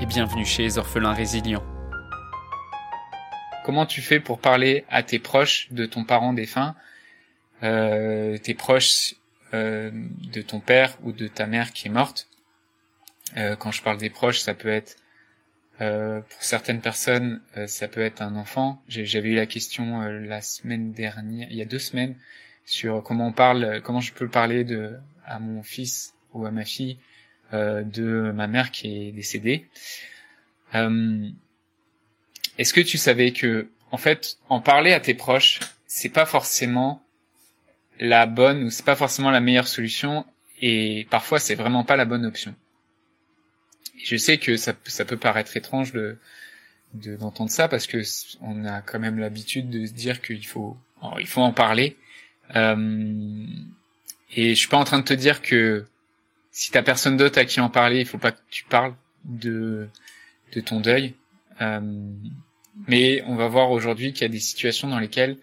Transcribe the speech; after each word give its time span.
et 0.00 0.06
bienvenue 0.06 0.44
chez 0.44 0.78
orphelins 0.78 1.12
résilients. 1.12 1.64
Comment 3.64 3.86
tu 3.86 4.00
fais 4.00 4.20
pour 4.20 4.40
parler 4.40 4.84
à 4.88 5.02
tes 5.02 5.18
proches 5.18 5.72
de 5.72 5.86
ton 5.86 6.04
parent 6.04 6.32
défunt, 6.32 6.74
euh, 7.62 8.36
tes 8.38 8.54
proches 8.54 9.14
euh, 9.54 9.90
de 9.92 10.42
ton 10.42 10.60
père 10.60 10.96
ou 11.02 11.12
de 11.12 11.28
ta 11.28 11.46
mère 11.46 11.72
qui 11.72 11.88
est 11.88 11.90
morte? 11.90 12.28
Euh, 13.36 13.54
Quand 13.56 13.70
je 13.70 13.82
parle 13.82 13.98
des 13.98 14.10
proches, 14.10 14.40
ça 14.40 14.54
peut 14.54 14.68
être 14.68 14.96
euh, 15.80 16.20
pour 16.20 16.42
certaines 16.42 16.80
personnes, 16.80 17.40
euh, 17.56 17.66
ça 17.66 17.88
peut 17.88 18.02
être 18.02 18.22
un 18.22 18.36
enfant. 18.36 18.82
J'avais 18.88 19.30
eu 19.30 19.36
la 19.36 19.46
question 19.46 20.02
euh, 20.02 20.20
la 20.20 20.40
semaine 20.40 20.92
dernière, 20.92 21.48
il 21.50 21.56
y 21.56 21.62
a 21.62 21.66
deux 21.66 21.78
semaines, 21.78 22.16
sur 22.64 23.02
comment 23.02 23.28
on 23.28 23.32
parle, 23.32 23.80
comment 23.82 24.00
je 24.00 24.12
peux 24.12 24.28
parler 24.28 24.64
de 24.64 24.96
à 25.24 25.38
mon 25.38 25.62
fils 25.62 26.14
ou 26.32 26.46
à 26.46 26.50
ma 26.50 26.64
fille 26.64 26.98
de 27.52 28.32
ma 28.34 28.46
mère 28.46 28.70
qui 28.70 29.08
est 29.08 29.12
décédée. 29.12 29.66
Euh, 30.74 31.28
est-ce 32.58 32.72
que 32.72 32.80
tu 32.80 32.98
savais 32.98 33.32
que, 33.32 33.68
en 33.90 33.96
fait, 33.96 34.38
en 34.48 34.60
parler 34.60 34.92
à 34.92 35.00
tes 35.00 35.14
proches, 35.14 35.60
c'est 35.86 36.08
pas 36.08 36.26
forcément 36.26 37.02
la 38.00 38.26
bonne 38.26 38.64
ou 38.64 38.70
c'est 38.70 38.84
pas 38.84 38.96
forcément 38.96 39.30
la 39.30 39.40
meilleure 39.40 39.68
solution 39.68 40.24
et 40.60 41.06
parfois 41.10 41.38
c'est 41.38 41.54
vraiment 41.54 41.84
pas 41.84 41.96
la 41.96 42.04
bonne 42.04 42.24
option. 42.24 42.54
je 44.02 44.16
sais 44.16 44.38
que 44.38 44.56
ça, 44.56 44.74
ça 44.84 45.04
peut 45.04 45.16
paraître 45.16 45.56
étrange 45.56 45.92
de 45.92 46.18
d'entendre 46.94 47.50
ça 47.50 47.68
parce 47.68 47.86
que 47.86 48.02
on 48.40 48.66
a 48.66 48.82
quand 48.82 48.98
même 48.98 49.18
l'habitude 49.18 49.70
de 49.70 49.86
se 49.86 49.92
dire 49.92 50.20
qu'il 50.20 50.44
faut 50.46 50.76
il 51.18 51.26
faut 51.26 51.40
en 51.40 51.52
parler 51.52 51.96
euh, 52.54 53.46
et 54.34 54.50
je 54.50 54.58
suis 54.58 54.68
pas 54.68 54.78
en 54.78 54.84
train 54.84 54.98
de 54.98 55.04
te 55.04 55.14
dire 55.14 55.40
que 55.40 55.86
si 56.52 56.70
t'as 56.70 56.82
personne 56.82 57.16
d'autre 57.16 57.38
à 57.38 57.44
qui 57.46 57.60
en 57.60 57.70
parler, 57.70 58.00
il 58.00 58.06
faut 58.06 58.18
pas 58.18 58.30
que 58.32 58.40
tu 58.50 58.64
parles 58.64 58.94
de 59.24 59.88
de 60.54 60.60
ton 60.60 60.80
deuil. 60.80 61.14
Euh, 61.60 61.80
mais 62.86 63.22
on 63.26 63.36
va 63.36 63.48
voir 63.48 63.70
aujourd'hui 63.70 64.12
qu'il 64.12 64.22
y 64.22 64.24
a 64.26 64.28
des 64.28 64.38
situations 64.38 64.88
dans 64.88 64.98
lesquelles 64.98 65.38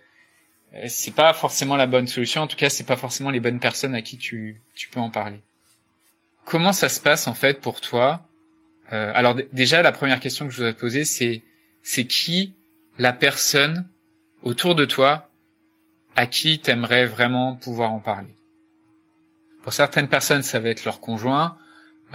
euh, 0.76 0.86
c'est 0.88 1.14
pas 1.14 1.34
forcément 1.34 1.76
la 1.76 1.88
bonne 1.88 2.08
solution. 2.08 2.42
En 2.44 2.48
tout 2.48 2.58
cas, 2.58 2.70
c'est 2.70 2.86
pas 2.86 2.96
forcément 2.96 3.32
les 3.32 3.40
bonnes 3.40 3.60
personnes 3.60 3.96
à 3.96 4.02
qui 4.04 4.18
tu 4.18 4.62
tu 4.76 4.88
peux 4.90 5.00
en 5.00 5.10
parler. 5.10 5.42
Comment 6.46 6.74
ça 6.74 6.90
se 6.90 7.02
passe 7.02 7.28
en 7.28 7.34
fait 7.34 7.60
pour 7.60 7.82
toi? 7.82 8.26
Euh, 8.94 9.12
Alors 9.16 9.36
déjà, 9.52 9.82
la 9.82 9.92
première 9.92 10.20
question 10.20 10.46
que 10.46 10.52
je 10.52 10.58
voudrais 10.58 10.74
te 10.74 10.80
poser, 10.80 11.06
c'est 11.06 11.42
c'est 11.82 12.06
qui 12.06 12.54
la 13.00 13.14
personne 13.14 13.88
autour 14.44 14.76
de 14.76 14.86
toi 14.86 15.30
à 16.16 16.28
qui 16.28 16.60
t'aimerais 16.60 17.06
vraiment 17.06 17.56
pouvoir 17.56 17.92
en 17.94 18.00
parler? 18.00 18.36
Pour 19.62 19.74
certaines 19.74 20.08
personnes, 20.08 20.44
ça 20.44 20.60
va 20.60 20.70
être 20.70 20.86
leur 20.86 21.00
conjoint. 21.00 21.58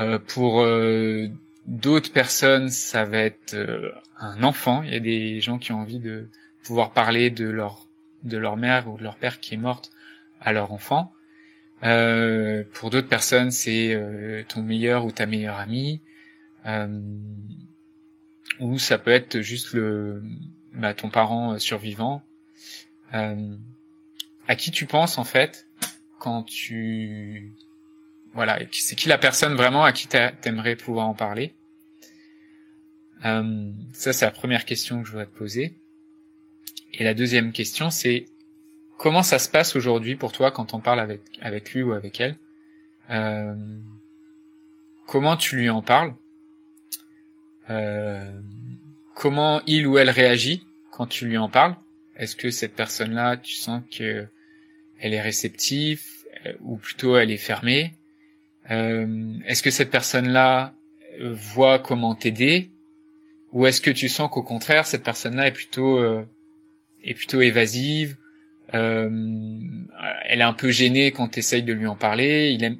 Euh, 0.00 0.19
pour 0.19 0.62
euh, 0.62 1.28
d'autres 1.67 2.12
personnes, 2.12 2.69
ça 2.69 3.05
va 3.05 3.19
être 3.19 3.55
euh, 3.55 3.92
un 4.19 4.42
enfant. 4.42 4.83
Il 4.83 4.92
y 4.92 4.97
a 4.97 5.01
des 5.01 5.41
gens 5.41 5.59
qui 5.59 5.73
ont 5.73 5.81
envie 5.81 6.01
de 6.01 6.28
pouvoir 6.62 6.92
parler 6.92 7.30
de 7.30 7.48
leur 7.48 7.86
de 8.23 8.39
leur 8.39 8.57
mère 8.57 8.89
ou 8.89 8.96
de 8.96 9.02
leur 9.02 9.17
père 9.17 9.39
qui 9.39 9.55
est 9.55 9.58
morte 9.58 9.91
à 10.41 10.52
leur 10.52 10.73
enfant. 10.73 11.13
Euh, 11.83 12.64
pour 12.73 12.89
d'autres 12.89 13.08
personnes, 13.08 13.51
c'est 13.51 14.46
ton 14.48 14.63
meilleur 14.63 15.05
ou 15.05 15.13
ta 15.13 15.27
meilleure 15.27 15.58
amie. 15.58 16.01
ou 18.61 18.79
ça 18.79 18.96
peut 18.96 19.11
être 19.11 19.40
juste 19.40 19.74
le 19.74 20.23
bah, 20.73 20.95
ton 20.95 21.11
parent 21.11 21.58
survivant. 21.58 22.23
à 23.13 24.57
qui 24.57 24.70
tu 24.70 24.86
penses 24.86 25.19
en 25.19 25.24
fait 25.24 25.67
quand 26.24 26.42
tu 26.45 27.52
voilà 28.33 28.58
c'est 28.73 28.96
qui 28.96 29.08
la 29.11 29.18
personne 29.18 29.55
vraiment 29.55 29.85
à 29.85 29.92
qui 29.92 30.08
t'aimerais 30.08 30.74
pouvoir 30.74 31.07
en 31.07 31.12
parler? 31.12 31.52
Euh, 33.27 33.70
ça 33.92 34.14
c'est 34.14 34.24
la 34.24 34.30
première 34.30 34.64
question 34.64 35.02
que 35.02 35.07
je 35.07 35.13
voudrais 35.13 35.27
te 35.27 35.36
poser. 35.36 35.74
Et 36.95 37.05
la 37.05 37.13
deuxième 37.13 37.52
question 37.52 37.90
c'est 37.90 38.24
comment 38.96 39.23
ça 39.23 39.39
se 39.39 39.51
passe 39.51 39.77
aujourd'hui 39.77 40.17
pour 40.17 40.33
toi 40.33 40.51
quand 40.51 40.73
on 40.73 40.80
parle 40.80 40.98
avec 40.98 41.20
avec 41.42 41.74
lui 41.74 41.83
ou 41.83 41.92
avec 41.92 42.18
elle? 42.23 42.36
Euh, 43.11 43.55
comment 45.07 45.36
tu 45.36 45.57
lui 45.57 45.68
en 45.68 45.83
parles? 45.83 46.14
Euh, 47.68 48.40
comment 49.14 49.61
il 49.67 49.86
ou 49.86 49.98
elle 49.98 50.11
réagit 50.11 50.67
quand 50.90 51.07
tu 51.07 51.27
lui 51.27 51.36
en 51.36 51.51
parles? 51.51 51.77
Est-ce 52.17 52.34
que 52.34 52.51
cette 52.51 52.74
personne 52.74 53.13
là 53.13 53.36
tu 53.36 53.52
sens 53.52 53.83
que 53.90 54.27
elle 54.98 55.13
est 55.13 55.20
réceptive? 55.20 56.14
Ou 56.61 56.77
plutôt 56.77 57.17
elle 57.17 57.31
est 57.31 57.37
fermée. 57.37 57.95
Euh, 58.71 59.35
Est-ce 59.47 59.63
que 59.63 59.71
cette 59.71 59.91
personne-là 59.91 60.75
euh, 61.21 61.33
voit 61.33 61.79
comment 61.79 62.15
t'aider 62.15 62.71
ou 63.53 63.67
est-ce 63.67 63.81
que 63.81 63.91
tu 63.91 64.09
sens 64.09 64.29
qu'au 64.31 64.43
contraire 64.43 64.85
cette 64.85 65.05
personne-là 65.05 65.47
est 65.47 65.53
plutôt 65.53 66.05
est 67.05 67.15
plutôt 67.15 67.41
évasive 67.41 68.17
elle 68.73 70.41
est 70.41 70.43
un 70.43 70.55
peu 70.55 70.73
gênée 70.73 71.13
quand 71.13 71.29
tu 71.29 71.39
essayes 71.39 71.63
de 71.63 71.73
lui 71.73 71.87
en 71.87 71.95
parler 71.95 72.51
il 72.51 72.65
aime 72.65 72.79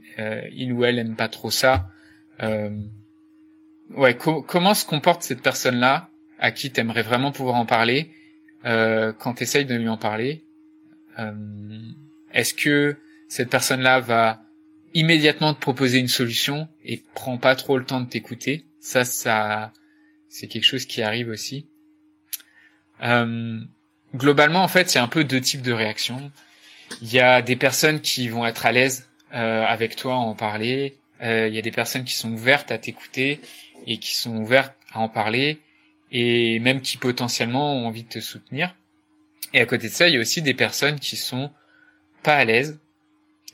il 0.53 0.73
ou 0.73 0.85
elle 0.85 0.99
aime 0.99 1.15
pas 1.15 1.29
trop 1.29 1.53
ça 1.53 1.91
ouais 3.91 4.17
comment 4.17 4.75
se 4.75 4.85
comporte 4.85 5.23
cette 5.23 5.43
personne-là 5.43 6.11
à 6.41 6.51
qui 6.51 6.73
t'aimerais 6.73 7.03
vraiment 7.03 7.31
pouvoir 7.31 7.55
en 7.55 7.67
parler 7.67 8.11
quand 8.65 9.35
tu 9.37 9.45
essayes 9.45 9.67
de 9.67 9.77
lui 9.77 9.89
en 9.89 9.97
parler? 9.99 10.43
Est-ce 12.33 12.53
que 12.53 12.97
cette 13.29 13.51
personne-là 13.51 14.01
va 14.01 14.41
immédiatement 14.95 15.55
te 15.55 15.61
proposer 15.61 15.99
une 15.99 16.09
solution 16.09 16.69
et 16.85 17.03
prend 17.15 17.37
pas 17.37 17.57
trop 17.57 17.79
le 17.79 17.85
temps 17.85 18.01
de 18.01 18.09
t'écouter. 18.09 18.67
Ça, 18.81 19.05
ça, 19.05 19.73
c'est 20.29 20.47
quelque 20.47 20.65
chose 20.65 20.87
qui 20.87 21.03
arrive 21.03 21.29
aussi. 21.29 21.67
Euh, 23.03 23.61
globalement, 24.15 24.63
en 24.63 24.69
fait, 24.69 24.89
c'est 24.89 24.99
un 24.99 25.09
peu 25.09 25.25
deux 25.25 25.41
types 25.41 25.63
de 25.63 25.73
réactions. 25.73 26.31
Il 27.03 27.13
y 27.13 27.21
a 27.21 27.43
des 27.43 27.57
personnes 27.57 28.01
qui 28.01 28.29
vont 28.29 28.47
être 28.47 28.67
à 28.67 28.73
l'aise 28.73 29.09
euh, 29.35 29.65
avec 29.65 29.97
toi 29.97 30.15
à 30.15 30.19
en 30.19 30.35
parler. 30.35 30.97
Euh, 31.23 31.49
il 31.49 31.55
y 31.55 31.59
a 31.59 31.63
des 31.63 31.71
personnes 31.73 32.05
qui 32.05 32.15
sont 32.15 32.33
ouvertes 32.33 32.71
à 32.71 32.79
t'écouter 32.79 33.41
et 33.87 33.99
qui 33.99 34.15
sont 34.15 34.37
ouvertes 34.37 34.75
à 34.93 35.01
en 35.01 35.09
parler 35.09 35.61
et 36.13 36.61
même 36.61 36.81
qui 36.81 36.97
potentiellement 36.97 37.75
ont 37.75 37.87
envie 37.87 38.05
de 38.05 38.09
te 38.09 38.21
soutenir. 38.21 38.77
Et 39.53 39.61
à 39.61 39.67
côté 39.67 39.89
de 39.89 39.93
ça, 39.93 40.09
il 40.09 40.15
y 40.15 40.17
a 40.17 40.21
aussi 40.21 40.43
des 40.43 40.55
personnes 40.55 41.01
qui 41.01 41.17
sont 41.17 41.51
pas 42.23 42.37
à 42.37 42.45
l'aise 42.45 42.81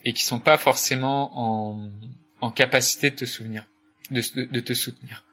et 0.04 0.12
qui 0.12 0.24
sont 0.24 0.40
pas 0.40 0.56
forcément 0.56 1.30
en, 1.34 1.90
en 2.40 2.50
capacité 2.50 3.10
de 3.10 3.16
te 3.16 3.24
souvenir, 3.24 3.66
de, 4.10 4.22
de, 4.44 4.60
te 4.60 4.72
soutenir. 4.72 5.24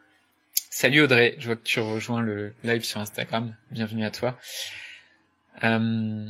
Salut 0.70 1.02
Audrey, 1.02 1.36
je 1.40 1.48
vois 1.48 1.56
que 1.56 1.64
tu 1.64 1.80
rejoins 1.80 2.22
le 2.22 2.54
live 2.64 2.84
sur 2.84 3.00
Instagram. 3.00 3.56
Bienvenue 3.72 4.06
à 4.06 4.12
toi. 4.12 4.38
Euh, 5.64 6.30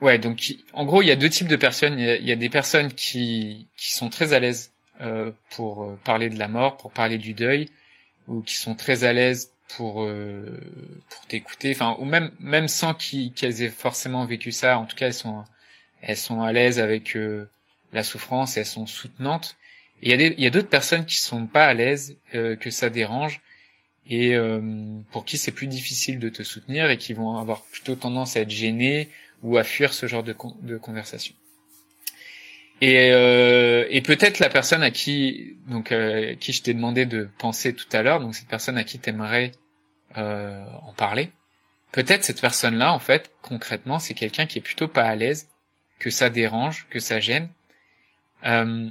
ouais, 0.00 0.18
donc 0.18 0.54
en 0.72 0.84
gros, 0.84 1.02
il 1.02 1.08
y 1.08 1.10
a 1.10 1.16
deux 1.16 1.30
types 1.30 1.48
de 1.48 1.56
personnes. 1.56 1.98
Il 1.98 2.26
y 2.26 2.32
a, 2.32 2.36
des 2.36 2.50
personnes 2.50 2.92
qui, 2.92 3.66
qui 3.76 3.94
sont 3.94 4.10
très 4.10 4.32
à 4.32 4.40
l'aise 4.40 4.72
euh, 5.00 5.32
pour 5.50 5.84
euh, 5.84 5.98
parler 6.04 6.30
de 6.30 6.38
la 6.38 6.48
mort, 6.48 6.76
pour 6.76 6.92
parler 6.92 7.18
du 7.18 7.34
deuil, 7.34 7.68
ou 8.28 8.42
qui 8.42 8.54
sont 8.56 8.74
très 8.74 9.04
à 9.04 9.12
l'aise 9.12 9.50
pour 9.76 10.02
euh, 10.02 10.60
pour 11.08 11.26
t'écouter, 11.26 11.72
enfin 11.72 11.96
ou 11.98 12.04
même 12.04 12.30
même 12.38 12.68
sans 12.68 12.94
qu'elles 12.94 13.62
aient 13.62 13.70
forcément 13.70 14.24
vécu 14.24 14.52
ça. 14.52 14.78
En 14.78 14.86
tout 14.86 14.96
cas, 14.96 15.06
elles 15.06 15.14
sont 15.14 15.44
elles 16.02 16.16
sont 16.16 16.42
à 16.42 16.52
l'aise 16.52 16.78
avec 16.78 17.16
euh, 17.16 17.48
la 17.94 18.02
souffrance, 18.02 18.56
elles 18.56 18.66
sont 18.66 18.86
soutenantes. 18.86 19.56
Et 20.02 20.12
il 20.12 20.40
y 20.40 20.46
a 20.46 20.50
d'autres 20.50 20.68
personnes 20.68 21.06
qui 21.06 21.16
sont 21.16 21.46
pas 21.46 21.66
à 21.66 21.72
l'aise, 21.72 22.18
euh, 22.34 22.56
que 22.56 22.70
ça 22.70 22.90
dérange, 22.90 23.40
et 24.06 24.34
euh, 24.34 24.60
pour 25.12 25.24
qui 25.24 25.38
c'est 25.38 25.52
plus 25.52 25.68
difficile 25.68 26.18
de 26.18 26.28
te 26.28 26.42
soutenir 26.42 26.90
et 26.90 26.98
qui 26.98 27.14
vont 27.14 27.38
avoir 27.38 27.62
plutôt 27.62 27.94
tendance 27.94 28.36
à 28.36 28.40
être 28.40 28.50
gênés 28.50 29.08
ou 29.42 29.56
à 29.56 29.64
fuir 29.64 29.94
ce 29.94 30.06
genre 30.06 30.22
de, 30.22 30.34
conversation. 30.76 31.34
Et, 32.80 33.06
et 33.06 34.02
peut-être 34.02 34.40
la 34.40 34.50
personne 34.50 34.82
à 34.82 34.90
qui 34.90 35.56
donc 35.68 35.94
qui 36.40 36.52
je 36.52 36.62
t'ai 36.62 36.74
demandé 36.74 37.06
de 37.06 37.28
penser 37.38 37.72
tout 37.72 37.86
à 37.92 38.02
l'heure, 38.02 38.20
donc 38.20 38.34
cette 38.34 38.48
personne 38.48 38.76
à 38.76 38.84
qui 38.84 38.98
t'aimerais 38.98 39.52
en 40.16 40.92
parler, 40.96 41.30
peut-être 41.92 42.24
cette 42.24 42.40
personne-là 42.40 42.92
en 42.92 42.98
fait 42.98 43.30
concrètement 43.40 43.98
c'est 43.98 44.14
quelqu'un 44.14 44.44
qui 44.44 44.58
est 44.58 44.62
plutôt 44.62 44.88
pas 44.88 45.04
à 45.04 45.14
l'aise 45.14 45.48
que 45.98 46.10
ça 46.10 46.28
dérange, 46.28 46.86
que 46.90 47.00
ça 47.00 47.20
gêne. 47.20 47.48
Euh, 48.44 48.90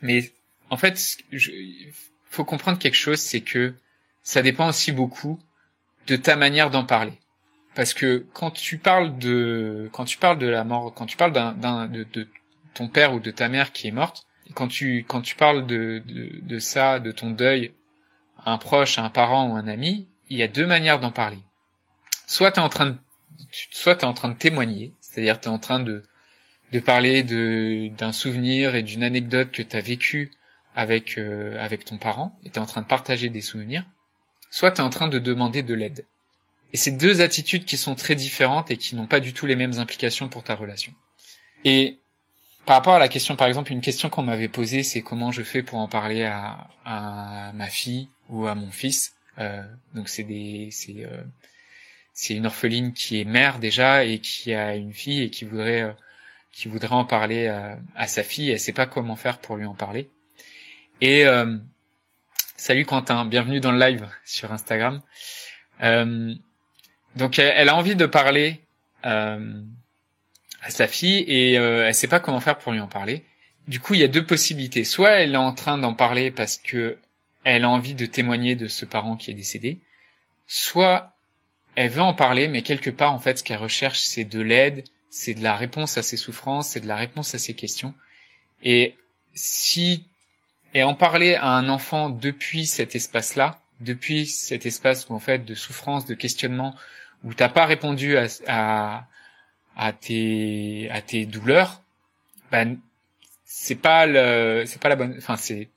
mais 0.00 0.32
en 0.70 0.76
fait, 0.76 1.18
il 1.30 1.92
faut 2.24 2.44
comprendre 2.44 2.78
quelque 2.78 2.96
chose, 2.96 3.18
c'est 3.18 3.42
que 3.42 3.74
ça 4.22 4.42
dépend 4.42 4.68
aussi 4.68 4.92
beaucoup 4.92 5.38
de 6.06 6.16
ta 6.16 6.36
manière 6.36 6.70
d'en 6.70 6.84
parler. 6.84 7.12
Parce 7.74 7.94
que 7.94 8.26
quand 8.32 8.50
tu 8.50 8.78
parles 8.78 9.18
de 9.18 9.88
quand 9.92 10.04
tu 10.04 10.18
parles 10.18 10.38
de 10.38 10.46
la 10.46 10.64
mort, 10.64 10.92
quand 10.94 11.06
tu 11.06 11.16
parles 11.16 11.32
d'un, 11.32 11.86
de, 11.86 12.04
de, 12.12 12.28
ton 12.74 12.88
père 12.88 13.14
ou 13.14 13.20
de 13.20 13.30
ta 13.30 13.48
mère 13.48 13.72
qui 13.72 13.88
est 13.88 13.92
morte, 13.92 14.26
quand 14.54 14.68
tu 14.68 15.04
quand 15.08 15.22
tu 15.22 15.36
parles 15.36 15.66
de, 15.66 16.02
de, 16.06 16.40
de 16.42 16.58
ça, 16.58 16.98
de 17.00 17.12
ton 17.12 17.30
deuil, 17.30 17.72
à 18.44 18.52
un 18.52 18.58
proche, 18.58 18.98
à 18.98 19.04
un 19.04 19.10
parent 19.10 19.48
ou 19.48 19.56
un 19.56 19.68
ami, 19.68 20.08
il 20.28 20.36
y 20.36 20.42
a 20.42 20.48
deux 20.48 20.66
manières 20.66 21.00
d'en 21.00 21.12
parler. 21.12 21.38
Soit 22.26 22.52
tu 22.52 22.60
en 22.60 22.68
train 22.68 22.86
de 22.86 22.96
soit 23.70 23.96
tu 23.96 24.02
es 24.02 24.08
en 24.08 24.14
train 24.14 24.28
de 24.28 24.38
témoigner, 24.38 24.92
c'est-à-dire 25.00 25.40
tu 25.40 25.48
es 25.48 25.52
en 25.52 25.58
train 25.58 25.80
de 25.80 26.04
de 26.72 26.80
parler 26.80 27.22
d'un 27.22 28.12
souvenir 28.12 28.74
et 28.74 28.82
d'une 28.82 29.02
anecdote 29.02 29.50
que 29.52 29.62
tu 29.62 29.76
as 29.76 29.80
vécu 29.80 30.32
avec 30.74 31.18
euh, 31.18 31.62
avec 31.62 31.84
ton 31.84 31.98
parent 31.98 32.38
et 32.44 32.50
tu 32.50 32.54
es 32.54 32.58
en 32.58 32.66
train 32.66 32.80
de 32.80 32.86
partager 32.86 33.28
des 33.28 33.42
souvenirs, 33.42 33.84
soit 34.50 34.72
tu 34.72 34.80
es 34.80 34.84
en 34.84 34.90
train 34.90 35.08
de 35.08 35.18
demander 35.18 35.62
de 35.62 35.74
l'aide. 35.74 36.06
Et 36.72 36.78
c'est 36.78 36.92
deux 36.92 37.20
attitudes 37.20 37.66
qui 37.66 37.76
sont 37.76 37.94
très 37.94 38.14
différentes 38.14 38.70
et 38.70 38.78
qui 38.78 38.96
n'ont 38.96 39.06
pas 39.06 39.20
du 39.20 39.34
tout 39.34 39.44
les 39.44 39.56
mêmes 39.56 39.78
implications 39.78 40.30
pour 40.30 40.42
ta 40.42 40.54
relation. 40.54 40.94
Et 41.64 41.98
par 42.64 42.76
rapport 42.76 42.94
à 42.94 42.98
la 42.98 43.08
question, 43.08 43.36
par 43.36 43.48
exemple, 43.48 43.72
une 43.72 43.82
question 43.82 44.08
qu'on 44.08 44.22
m'avait 44.22 44.48
posée, 44.48 44.82
c'est 44.82 45.02
comment 45.02 45.32
je 45.32 45.42
fais 45.42 45.62
pour 45.62 45.78
en 45.78 45.88
parler 45.88 46.24
à, 46.24 46.68
à 46.86 47.52
ma 47.52 47.66
fille 47.66 48.08
ou 48.30 48.46
à 48.46 48.54
mon 48.54 48.70
fils. 48.70 49.14
Euh, 49.38 49.62
donc 49.94 50.08
c'est 50.08 50.22
des, 50.22 50.68
c'est, 50.70 51.04
euh, 51.04 51.22
c'est 52.14 52.34
une 52.34 52.46
orpheline 52.46 52.92
qui 52.92 53.20
est 53.20 53.24
mère 53.24 53.58
déjà 53.58 54.04
et 54.04 54.20
qui 54.20 54.54
a 54.54 54.76
une 54.76 54.92
fille 54.92 55.22
et 55.22 55.30
qui 55.30 55.44
voudrait, 55.44 55.82
euh, 55.82 55.92
qui 56.52 56.68
voudrait 56.68 56.94
en 56.94 57.04
parler 57.04 57.48
à, 57.48 57.78
à 57.96 58.06
sa 58.06 58.22
fille. 58.22 58.50
Elle 58.50 58.60
sait 58.60 58.72
pas 58.72 58.86
comment 58.86 59.16
faire 59.16 59.38
pour 59.38 59.56
lui 59.56 59.64
en 59.64 59.74
parler. 59.74 60.10
Et 61.00 61.26
euh, 61.26 61.56
salut 62.56 62.84
Quentin, 62.84 63.24
bienvenue 63.24 63.58
dans 63.58 63.72
le 63.72 63.78
live 63.78 64.08
sur 64.24 64.52
Instagram. 64.52 65.00
Euh, 65.82 66.32
donc 67.16 67.38
elle, 67.38 67.68
a 67.68 67.74
envie 67.74 67.96
de 67.96 68.06
parler 68.06 68.60
à 69.02 69.36
sa 70.68 70.86
fille 70.86 71.24
et 71.26 71.58
euh, 71.58 71.88
elle 71.88 71.94
sait 71.94 72.06
pas 72.06 72.20
comment 72.20 72.38
faire 72.38 72.58
pour 72.58 72.72
lui 72.72 72.78
en 72.78 72.86
parler. 72.86 73.24
Du 73.66 73.80
coup, 73.80 73.94
il 73.94 74.00
y 74.00 74.04
a 74.04 74.08
deux 74.08 74.24
possibilités. 74.24 74.84
Soit 74.84 75.10
elle 75.10 75.34
est 75.34 75.38
en 75.38 75.52
train 75.52 75.76
d'en 75.76 75.94
parler 75.94 76.30
parce 76.30 76.56
que 76.56 76.98
elle 77.42 77.64
a 77.64 77.68
envie 77.68 77.94
de 77.94 78.06
témoigner 78.06 78.54
de 78.54 78.68
ce 78.68 78.84
parent 78.84 79.16
qui 79.16 79.32
est 79.32 79.34
décédé, 79.34 79.80
soit 80.46 81.16
elle 81.74 81.90
veut 81.90 82.02
en 82.02 82.14
parler, 82.14 82.46
mais 82.46 82.62
quelque 82.62 82.90
part, 82.90 83.12
en 83.12 83.18
fait, 83.18 83.38
ce 83.38 83.42
qu'elle 83.42 83.58
recherche, 83.58 83.98
c'est 83.98 84.24
de 84.24 84.40
l'aide, 84.40 84.84
c'est 85.14 85.34
de 85.34 85.42
la 85.42 85.56
réponse 85.56 85.98
à 85.98 86.02
ses 86.02 86.16
souffrances, 86.16 86.70
c'est 86.70 86.80
de 86.80 86.88
la 86.88 86.96
réponse 86.96 87.34
à 87.34 87.38
ses 87.38 87.52
questions. 87.52 87.92
Et 88.62 88.96
si 89.34 90.06
et 90.72 90.82
en 90.84 90.94
parler 90.94 91.34
à 91.34 91.48
un 91.48 91.68
enfant 91.68 92.08
depuis 92.08 92.64
cet 92.66 92.96
espace-là, 92.96 93.60
depuis 93.80 94.26
cet 94.26 94.64
espace 94.64 95.10
où 95.10 95.12
en 95.12 95.18
fait 95.18 95.44
de 95.44 95.54
souffrance, 95.54 96.06
de 96.06 96.14
questionnement, 96.14 96.74
où 97.24 97.34
t'as 97.34 97.50
pas 97.50 97.66
répondu 97.66 98.16
à, 98.16 98.26
à, 98.46 99.06
à 99.76 99.92
tes 99.92 100.88
à 100.90 101.02
tes 101.02 101.26
douleurs, 101.26 101.82
ben 102.50 102.78
c'est 103.44 103.74
pas 103.74 104.06
le 104.06 104.64
c'est 104.66 104.80
pas 104.80 104.88
la 104.88 104.96
bonne 104.96 105.14
enfin 105.18 105.36
c'est 105.36 105.68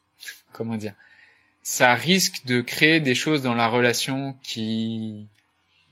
comment 0.54 0.78
dire 0.78 0.94
ça 1.62 1.94
risque 1.94 2.46
de 2.46 2.62
créer 2.62 3.02
des 3.02 3.16
choses 3.16 3.42
dans 3.42 3.56
la 3.56 3.68
relation 3.68 4.38
qui 4.44 5.28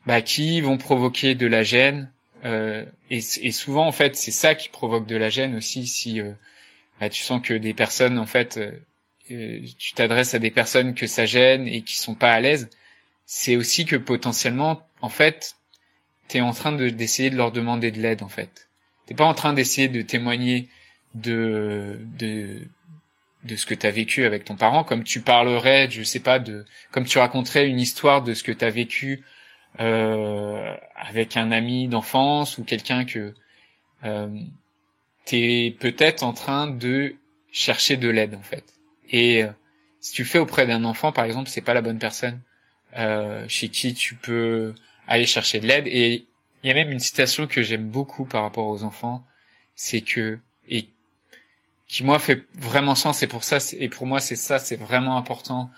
bah, 0.05 0.21
qui 0.21 0.61
vont 0.61 0.77
provoquer 0.77 1.35
de 1.35 1.47
la 1.47 1.63
gêne 1.63 2.09
euh, 2.45 2.85
et, 3.09 3.17
et, 3.17 3.51
souvent 3.51 3.87
en 3.87 3.91
fait 3.91 4.15
c'est 4.15 4.31
ça 4.31 4.55
qui 4.55 4.69
provoque 4.69 5.07
de 5.07 5.15
la 5.15 5.29
gêne 5.29 5.55
aussi 5.55 5.87
si 5.87 6.19
euh, 6.19 6.31
bah, 6.99 7.09
tu 7.09 7.23
sens 7.23 7.41
que 7.41 7.53
des 7.53 7.73
personnes 7.73 8.19
en 8.19 8.25
fait 8.25 8.57
euh, 8.57 8.71
euh 9.31 9.65
tu 9.77 9.93
t'adresses 9.93 10.33
à 10.33 10.39
des 10.39 10.51
personnes 10.51 10.93
que 10.93 11.07
ça 11.07 11.25
gêne 11.25 11.67
et 11.67 11.81
qui 11.83 11.97
sont 11.97 12.15
pas 12.15 12.31
à 12.31 12.39
l'aise 12.41 12.69
c'est 13.25 13.55
aussi 13.55 13.85
que 13.85 13.95
potentiellement 13.95 14.85
en 15.01 15.09
fait 15.09 15.55
t'es 16.27 16.41
en 16.41 16.51
train 16.51 16.71
de 16.71 16.89
d'essayer 16.89 17.29
de 17.29 17.35
leur 17.35 17.51
demander 17.51 17.91
de 17.91 18.01
l'aide 18.01 18.23
en 18.23 18.29
fait. 18.29 18.69
T'es 19.05 19.15
pas 19.15 19.25
en 19.25 19.33
train 19.33 19.53
d'essayer 19.53 19.87
de 19.87 20.01
témoigner 20.01 20.69
de 21.15 21.99
de 22.19 22.67
de 23.43 23.55
ce 23.57 23.65
que 23.65 23.75
t'as 23.75 23.91
vécu 23.91 24.25
avec 24.25 24.45
ton 24.45 24.55
parent, 24.55 24.85
comme 24.85 25.03
tu 25.03 25.19
parlerais, 25.21 25.89
je 25.91 26.01
sais 26.03 26.21
pas, 26.21 26.39
de 26.39 26.65
comme 26.91 27.05
tu 27.05 27.17
raconterais 27.19 27.67
une 27.67 27.79
histoire 27.79 28.23
de 28.23 28.33
ce 28.33 28.43
que 28.43 28.53
t'as 28.53 28.69
vécu 28.69 29.23
euh, 29.79 30.62
avec 31.13 31.37
un 31.37 31.51
ami 31.51 31.87
d'enfance 31.87 32.57
ou 32.57 32.63
quelqu'un 32.63 33.05
que 33.05 33.33
euh, 34.03 34.39
t'es 35.25 35.75
peut-être 35.79 36.23
en 36.23 36.33
train 36.33 36.67
de 36.67 37.15
chercher 37.51 37.97
de 37.97 38.09
l'aide 38.09 38.35
en 38.35 38.41
fait. 38.41 38.63
Et 39.09 39.43
euh, 39.43 39.49
si 39.99 40.13
tu 40.13 40.25
fais 40.25 40.39
auprès 40.39 40.65
d'un 40.65 40.83
enfant, 40.83 41.11
par 41.11 41.25
exemple, 41.25 41.49
c'est 41.49 41.61
pas 41.61 41.73
la 41.73 41.81
bonne 41.81 41.99
personne 41.99 42.41
euh, 42.97 43.45
chez 43.47 43.69
qui 43.69 43.93
tu 43.93 44.15
peux 44.15 44.73
aller 45.07 45.25
chercher 45.25 45.59
de 45.59 45.67
l'aide. 45.67 45.87
Et 45.87 46.25
il 46.63 46.67
y 46.67 46.71
a 46.71 46.73
même 46.73 46.91
une 46.91 46.99
citation 46.99 47.47
que 47.47 47.61
j'aime 47.61 47.87
beaucoup 47.89 48.25
par 48.25 48.43
rapport 48.43 48.67
aux 48.67 48.83
enfants, 48.83 49.23
c'est 49.75 50.01
que 50.01 50.39
et 50.67 50.87
qui 51.87 52.03
moi 52.03 52.19
fait 52.19 52.45
vraiment 52.55 52.95
sens. 52.95 53.21
Et 53.21 53.27
pour 53.27 53.43
ça, 53.43 53.59
et 53.77 53.89
pour 53.89 54.07
moi, 54.07 54.19
c'est 54.19 54.35
ça, 54.35 54.59
c'est 54.59 54.77
vraiment 54.77 55.17
important 55.17 55.69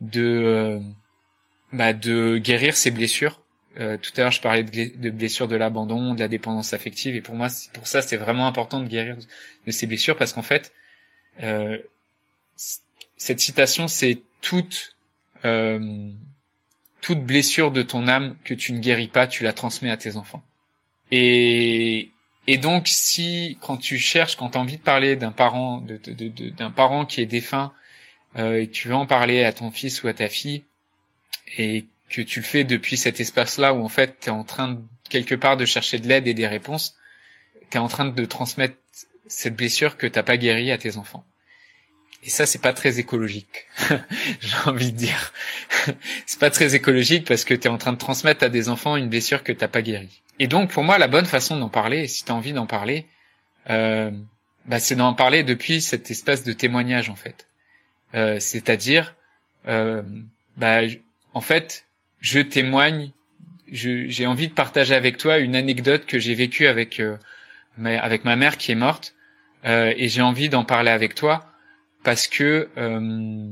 de 0.00 0.20
euh, 0.22 0.80
bah, 1.72 1.92
de 1.92 2.38
guérir 2.38 2.76
ses 2.76 2.90
blessures. 2.90 3.40
Euh, 3.78 3.96
tout 3.96 4.10
à 4.16 4.22
l'heure, 4.22 4.32
je 4.32 4.40
parlais 4.40 4.64
de, 4.64 5.10
blessures 5.10 5.46
de 5.46 5.56
l'abandon, 5.56 6.14
de 6.14 6.20
la 6.20 6.28
dépendance 6.28 6.72
affective, 6.72 7.14
et 7.14 7.20
pour 7.20 7.36
moi, 7.36 7.48
pour 7.72 7.86
ça, 7.86 8.02
c'est 8.02 8.16
vraiment 8.16 8.46
important 8.46 8.80
de 8.80 8.88
guérir 8.88 9.16
de 9.66 9.70
ces 9.70 9.86
blessures 9.86 10.16
parce 10.16 10.32
qu'en 10.32 10.42
fait, 10.42 10.72
euh, 11.42 11.78
cette 13.16 13.40
citation, 13.40 13.86
c'est 13.86 14.20
toute 14.40 14.96
euh, 15.44 16.10
toute 17.00 17.22
blessure 17.24 17.70
de 17.70 17.82
ton 17.82 18.08
âme 18.08 18.36
que 18.44 18.54
tu 18.54 18.72
ne 18.72 18.80
guéris 18.80 19.08
pas, 19.08 19.26
tu 19.26 19.44
la 19.44 19.52
transmets 19.52 19.90
à 19.90 19.96
tes 19.96 20.16
enfants. 20.16 20.42
Et, 21.12 22.10
et 22.48 22.58
donc, 22.58 22.88
si 22.88 23.56
quand 23.60 23.76
tu 23.76 23.98
cherches, 23.98 24.36
quand 24.36 24.50
tu 24.50 24.58
as 24.58 24.60
envie 24.60 24.78
de 24.78 24.82
parler 24.82 25.14
d'un 25.14 25.30
parent, 25.30 25.80
d'un 25.80 26.70
parent 26.70 27.06
qui 27.06 27.20
est 27.20 27.26
défunt, 27.26 27.72
euh, 28.36 28.62
et 28.62 28.68
tu 28.68 28.88
veux 28.88 28.94
en 28.94 29.06
parler 29.06 29.44
à 29.44 29.52
ton 29.52 29.70
fils 29.70 30.02
ou 30.02 30.08
à 30.08 30.14
ta 30.14 30.28
fille, 30.28 30.64
et 31.56 31.86
que 32.08 32.22
tu 32.22 32.40
le 32.40 32.44
fais 32.44 32.64
depuis 32.64 32.96
cet 32.96 33.20
espace-là 33.20 33.74
où 33.74 33.84
en 33.84 33.88
fait 33.88 34.20
tu 34.20 34.28
es 34.28 34.32
en 34.32 34.44
train 34.44 34.80
quelque 35.08 35.34
part 35.34 35.56
de 35.56 35.64
chercher 35.64 35.98
de 35.98 36.08
l'aide 36.08 36.26
et 36.26 36.34
des 36.34 36.46
réponses, 36.46 36.96
tu 37.70 37.76
es 37.76 37.80
en 37.80 37.88
train 37.88 38.06
de 38.06 38.24
transmettre 38.24 38.76
cette 39.26 39.56
blessure 39.56 39.96
que 39.96 40.06
t'as 40.06 40.22
pas 40.22 40.36
guérie 40.36 40.70
à 40.70 40.78
tes 40.78 40.96
enfants. 40.96 41.24
Et 42.24 42.30
ça, 42.30 42.46
c'est 42.46 42.60
pas 42.60 42.72
très 42.72 42.98
écologique. 42.98 43.66
J'ai 44.40 44.56
envie 44.66 44.92
de 44.92 44.96
dire. 44.96 45.32
c'est 46.26 46.40
pas 46.40 46.50
très 46.50 46.74
écologique 46.74 47.26
parce 47.26 47.44
que 47.44 47.54
tu 47.54 47.68
es 47.68 47.70
en 47.70 47.78
train 47.78 47.92
de 47.92 47.98
transmettre 47.98 48.44
à 48.44 48.48
des 48.48 48.68
enfants 48.68 48.96
une 48.96 49.08
blessure 49.08 49.44
que 49.44 49.52
t'as 49.52 49.68
pas 49.68 49.82
guérie. 49.82 50.22
Et 50.40 50.48
donc, 50.48 50.70
pour 50.70 50.82
moi, 50.82 50.98
la 50.98 51.08
bonne 51.08 51.26
façon 51.26 51.56
d'en 51.58 51.68
parler, 51.68 52.08
si 52.08 52.24
tu 52.24 52.32
as 52.32 52.34
envie 52.34 52.52
d'en 52.52 52.66
parler, 52.66 53.06
euh, 53.70 54.10
bah, 54.66 54.80
c'est 54.80 54.96
d'en 54.96 55.14
parler 55.14 55.42
depuis 55.42 55.80
cet 55.80 56.10
espace 56.10 56.42
de 56.42 56.52
témoignage, 56.52 57.08
en 57.08 57.16
fait. 57.16 57.46
Euh, 58.14 58.40
c'est-à-dire, 58.40 59.14
euh, 59.68 60.02
bah, 60.56 60.80
en 61.34 61.40
fait, 61.40 61.86
je 62.20 62.40
témoigne, 62.40 63.12
j'ai 63.70 64.26
envie 64.26 64.48
de 64.48 64.54
partager 64.54 64.94
avec 64.94 65.18
toi 65.18 65.38
une 65.38 65.54
anecdote 65.54 66.06
que 66.06 66.18
j'ai 66.18 66.34
vécue 66.34 66.66
avec, 66.66 67.00
euh, 67.00 67.16
ma, 67.76 67.98
avec 67.98 68.24
ma 68.24 68.36
mère 68.36 68.56
qui 68.56 68.72
est 68.72 68.76
morte, 68.76 69.14
euh, 69.64 69.92
et 69.96 70.08
j'ai 70.08 70.22
envie 70.22 70.48
d'en 70.48 70.64
parler 70.64 70.90
avec 70.90 71.14
toi 71.14 71.52
parce 72.04 72.28
que 72.28 72.68
euh, 72.76 73.50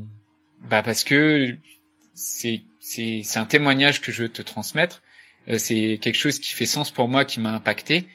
bah 0.61 0.82
parce 0.82 1.04
que 1.04 1.56
c'est 2.14 2.62
c'est 2.80 3.37
un 3.37 3.44
témoignage 3.44 4.00
que 4.00 4.12
je 4.12 4.23
veux 4.23 4.28
te 4.28 4.42
transmettre. 4.42 5.02
Euh, 5.49 5.58
c'est 5.58 5.99
quelque 6.00 6.16
chose 6.16 6.38
qui 6.38 6.52
fait 6.52 6.66
sens 6.66 6.90
pour 6.90 7.08
moi, 7.08 7.25
qui 7.25 7.40
m'a 7.40 7.52
impacté. 7.52 8.06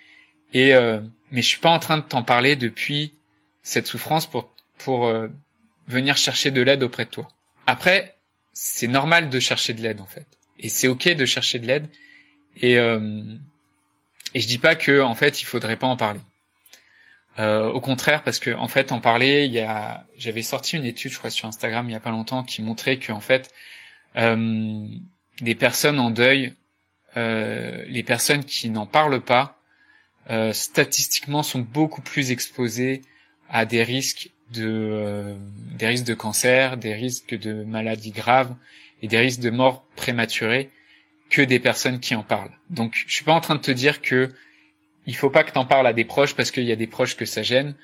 Et 0.53 0.73
euh, 0.73 1.01
mais 1.31 1.41
je 1.41 1.47
suis 1.47 1.59
pas 1.59 1.69
en 1.69 1.79
train 1.79 1.97
de 1.97 2.03
t'en 2.03 2.23
parler 2.23 2.55
depuis 2.55 3.13
cette 3.63 3.87
souffrance 3.87 4.29
pour 4.29 4.53
pour 4.77 5.07
euh, 5.07 5.27
venir 5.87 6.17
chercher 6.17 6.51
de 6.51 6.61
l'aide 6.61 6.83
auprès 6.83 7.05
de 7.05 7.09
toi. 7.09 7.27
Après, 7.67 8.17
c'est 8.53 8.87
normal 8.87 9.29
de 9.29 9.39
chercher 9.39 9.73
de 9.73 9.81
l'aide 9.81 10.01
en 10.01 10.05
fait, 10.05 10.27
et 10.59 10.69
c'est 10.69 10.87
ok 10.87 11.09
de 11.09 11.25
chercher 11.25 11.59
de 11.59 11.67
l'aide. 11.67 11.87
Et 12.57 12.77
euh, 12.77 13.21
et 14.33 14.39
je 14.39 14.47
dis 14.47 14.57
pas 14.57 14.75
que 14.75 15.01
en 15.01 15.15
fait 15.15 15.41
il 15.41 15.45
faudrait 15.45 15.77
pas 15.77 15.87
en 15.87 15.97
parler. 15.97 16.21
Euh, 17.39 17.69
au 17.69 17.79
contraire, 17.79 18.23
parce 18.23 18.39
que 18.39 18.51
en 18.51 18.67
fait, 18.67 18.91
en 18.91 18.99
parler, 18.99 19.45
il 19.45 19.53
y 19.53 19.61
a, 19.61 20.05
j'avais 20.17 20.41
sorti 20.41 20.75
une 20.75 20.85
étude, 20.85 21.11
je 21.11 21.17
crois, 21.17 21.29
sur 21.29 21.47
Instagram 21.47 21.87
il 21.89 21.93
y 21.93 21.95
a 21.95 21.99
pas 21.99 22.11
longtemps, 22.11 22.43
qui 22.43 22.61
montrait 22.61 22.97
que 22.97 23.11
en 23.11 23.21
fait, 23.21 23.51
euh, 24.17 24.85
les 25.39 25.55
personnes 25.55 25.99
en 25.99 26.11
deuil, 26.11 26.53
euh, 27.17 27.83
les 27.87 28.03
personnes 28.03 28.43
qui 28.43 28.69
n'en 28.69 28.85
parlent 28.85 29.21
pas, 29.21 29.59
euh, 30.29 30.51
statistiquement, 30.53 31.41
sont 31.41 31.59
beaucoup 31.59 32.01
plus 32.01 32.31
exposées 32.31 33.01
à 33.49 33.65
des 33.65 33.83
risques 33.83 34.29
de, 34.51 34.67
euh, 34.67 35.35
des 35.77 35.87
risques 35.87 36.05
de 36.05 36.13
cancer, 36.13 36.77
des 36.77 36.93
risques 36.93 37.37
de 37.37 37.63
maladies 37.63 38.11
graves 38.11 38.53
et 39.01 39.07
des 39.07 39.17
risques 39.17 39.39
de 39.39 39.49
mort 39.49 39.85
prématurée 40.01 40.69
que 41.29 41.41
des 41.41 41.59
personnes 41.59 41.99
qui 41.99 42.13
en 42.15 42.23
parlent. 42.23 42.57
Donc, 42.69 42.91
je 43.07 43.13
suis 43.13 43.23
pas 43.23 43.33
en 43.33 43.41
train 43.41 43.55
de 43.55 43.61
te 43.61 43.71
dire 43.71 44.01
que 44.01 44.29
il 45.05 45.15
faut 45.15 45.29
pas 45.29 45.43
que 45.43 45.51
t'en 45.51 45.65
parles 45.65 45.87
à 45.87 45.93
des 45.93 46.05
proches 46.05 46.35
parce 46.35 46.51
qu'il 46.51 46.65
y 46.65 46.71
a 46.71 46.75
des 46.75 46.87
proches 46.87 47.15
que 47.15 47.25
ça 47.25 47.43
gêne. 47.43 47.75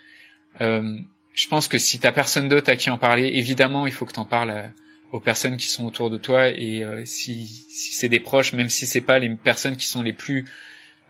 Euh, 0.61 0.97
je 1.33 1.47
pense 1.47 1.67
que 1.67 1.77
si 1.77 1.99
t'as 1.99 2.11
personne 2.11 2.49
d'autre 2.49 2.69
à 2.71 2.75
qui 2.75 2.89
en 2.89 2.97
parler, 2.97 3.27
évidemment, 3.35 3.87
il 3.87 3.93
faut 3.93 4.05
que 4.05 4.13
t'en 4.13 4.25
parles 4.25 4.71
aux 5.11 5.19
personnes 5.19 5.57
qui 5.57 5.67
sont 5.67 5.85
autour 5.85 6.09
de 6.09 6.17
toi 6.17 6.49
et 6.49 6.83
si, 7.05 7.47
si 7.47 7.93
c'est 7.93 8.09
des 8.09 8.19
proches, 8.19 8.53
même 8.53 8.69
si 8.69 8.85
c'est 8.85 9.05
pas 9.11 9.19
les 9.19 9.29
personnes 9.29 9.77
qui 9.77 9.85
sont 9.85 10.01
les 10.01 10.13
plus 10.13 10.45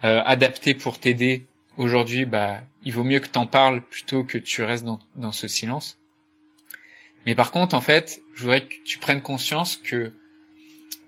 adaptées 0.02 0.76
pour 0.76 1.00
t'aider 1.00 1.48
aujourd'hui, 1.78 2.26
bah 2.26 2.62
il 2.84 2.94
vaut 2.94 3.04
mieux 3.04 3.20
que 3.20 3.28
t'en 3.28 3.48
parles 3.48 3.82
plutôt 3.82 4.24
que 4.24 4.38
tu 4.38 4.64
restes 4.64 4.86
dans, 4.86 5.00
dans 5.16 5.32
ce 5.32 5.48
silence. 5.48 5.98
Mais 7.26 7.36
par 7.36 7.52
contre, 7.52 7.76
en 7.76 7.82
fait, 7.82 8.22
je 8.36 8.44
voudrais 8.44 8.66
que 8.66 8.76
tu 8.86 8.98
prennes 9.00 9.22
conscience 9.22 9.78
que 9.78 10.14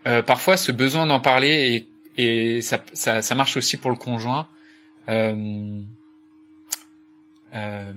euh, 0.08 0.22
parfois 0.22 0.58
ce 0.58 0.72
besoin 0.72 1.06
d'en 1.06 1.20
parler 1.20 1.86
et, 2.18 2.58
et 2.58 2.62
ça, 2.62 2.84
ça, 2.94 3.36
marche 3.36 3.58
aussi 3.58 3.78
pour 3.78 3.92
le 3.92 3.98
conjoint. 3.98 4.48
Euh, 5.08 5.82
euh, 7.56 7.94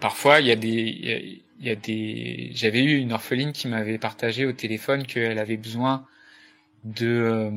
parfois, 0.00 0.40
il 0.40 0.46
y 0.46 0.50
a 0.50 0.56
des, 0.56 1.40
il 1.60 1.66
y, 1.66 1.70
a 1.70 1.74
des. 1.74 2.50
J'avais 2.54 2.82
eu 2.82 2.98
une 2.98 3.12
orpheline 3.12 3.52
qui 3.52 3.68
m'avait 3.68 3.98
partagé 3.98 4.46
au 4.46 4.52
téléphone 4.52 5.04
qu'elle 5.06 5.38
avait 5.38 5.56
besoin 5.56 6.06
de. 6.84 7.06
Euh, 7.06 7.50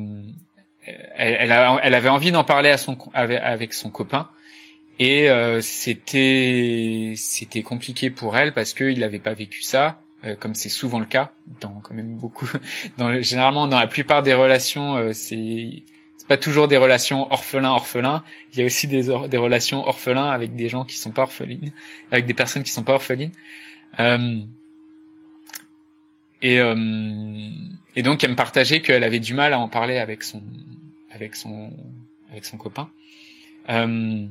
elle, 1.16 1.52
avait 1.52 2.08
envie 2.08 2.30
d'en 2.30 2.44
parler 2.44 2.70
à 2.70 2.78
son 2.78 2.96
avec, 3.12 3.40
avec 3.42 3.72
son 3.74 3.90
copain 3.90 4.30
et 4.98 5.28
euh, 5.28 5.60
c'était 5.60 7.14
c'était 7.16 7.62
compliqué 7.62 8.10
pour 8.10 8.36
elle 8.36 8.52
parce 8.52 8.72
qu'il 8.72 9.00
n'avait 9.00 9.18
pas 9.18 9.34
vécu 9.34 9.62
ça, 9.62 10.00
comme 10.40 10.54
c'est 10.54 10.68
souvent 10.68 10.98
le 10.98 11.06
cas 11.06 11.32
dans 11.60 11.80
quand 11.80 11.94
même 11.94 12.16
beaucoup. 12.16 12.48
Dans 12.98 13.20
généralement 13.22 13.68
dans 13.68 13.78
la 13.78 13.86
plupart 13.86 14.22
des 14.22 14.34
relations, 14.34 14.96
euh, 14.96 15.12
c'est 15.12 15.82
c'est 16.16 16.26
pas 16.26 16.36
toujours 16.36 16.68
des 16.68 16.76
relations 16.76 17.30
orphelins 17.32 17.70
orphelins. 17.70 18.24
Il 18.52 18.58
y 18.58 18.62
a 18.62 18.66
aussi 18.66 18.88
des 18.88 19.04
des 19.28 19.36
relations 19.36 19.86
orphelins 19.86 20.30
avec 20.30 20.56
des 20.56 20.68
gens 20.68 20.84
qui 20.84 20.96
sont 20.96 21.12
pas 21.12 21.22
orphelines, 21.22 21.72
avec 22.10 22.26
des 22.26 22.34
personnes 22.34 22.62
qui 22.62 22.72
sont 22.72 22.82
pas 22.82 22.94
orphelines. 22.94 23.32
Euh, 24.00 24.40
et 26.42 26.56
et 27.96 28.02
donc 28.02 28.22
elle 28.24 28.30
me 28.30 28.36
partageait 28.36 28.80
qu'elle 28.80 29.04
avait 29.04 29.20
du 29.20 29.34
mal 29.34 29.52
à 29.52 29.58
en 29.58 29.68
parler 29.68 29.98
avec 29.98 30.22
son 30.22 30.42
avec 31.10 31.36
son 31.36 31.72
avec 32.30 32.44
son 32.44 32.56
copain. 32.56 32.90
Euh, 33.68 34.26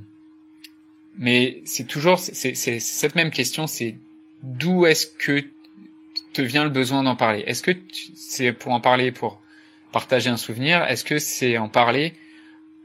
mais 1.18 1.62
c'est 1.66 1.88
toujours 1.88 2.20
c'est 2.20 2.56
cette 2.56 3.16
même 3.16 3.32
question, 3.32 3.68
c'est 3.68 3.98
d'où 4.44 4.86
est-ce 4.86 5.08
que 5.08 5.46
te 6.36 6.42
vient 6.42 6.66
le 6.66 6.70
besoin 6.70 7.04
d'en 7.04 7.16
parler 7.16 7.44
Est-ce 7.48 7.64
que 7.64 7.72
c'est 8.16 8.52
pour 8.52 8.74
en 8.74 8.82
parler 8.82 9.12
pour 9.12 9.42
partager 9.92 10.30
un 10.30 10.38
souvenir 10.38 10.84
Est-ce 10.84 11.06
que 11.06 11.18
c'est 11.18 11.58
en 11.58 11.70
parler 11.70 12.14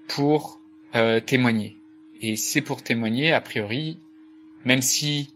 pour 0.08 0.60
euh, 0.94 1.20
témoigner? 1.20 1.76
Et 2.20 2.36
c'est 2.36 2.60
pour 2.60 2.82
témoigner, 2.82 3.32
a 3.32 3.40
priori, 3.40 3.98
même 4.64 4.82
si 4.82 5.34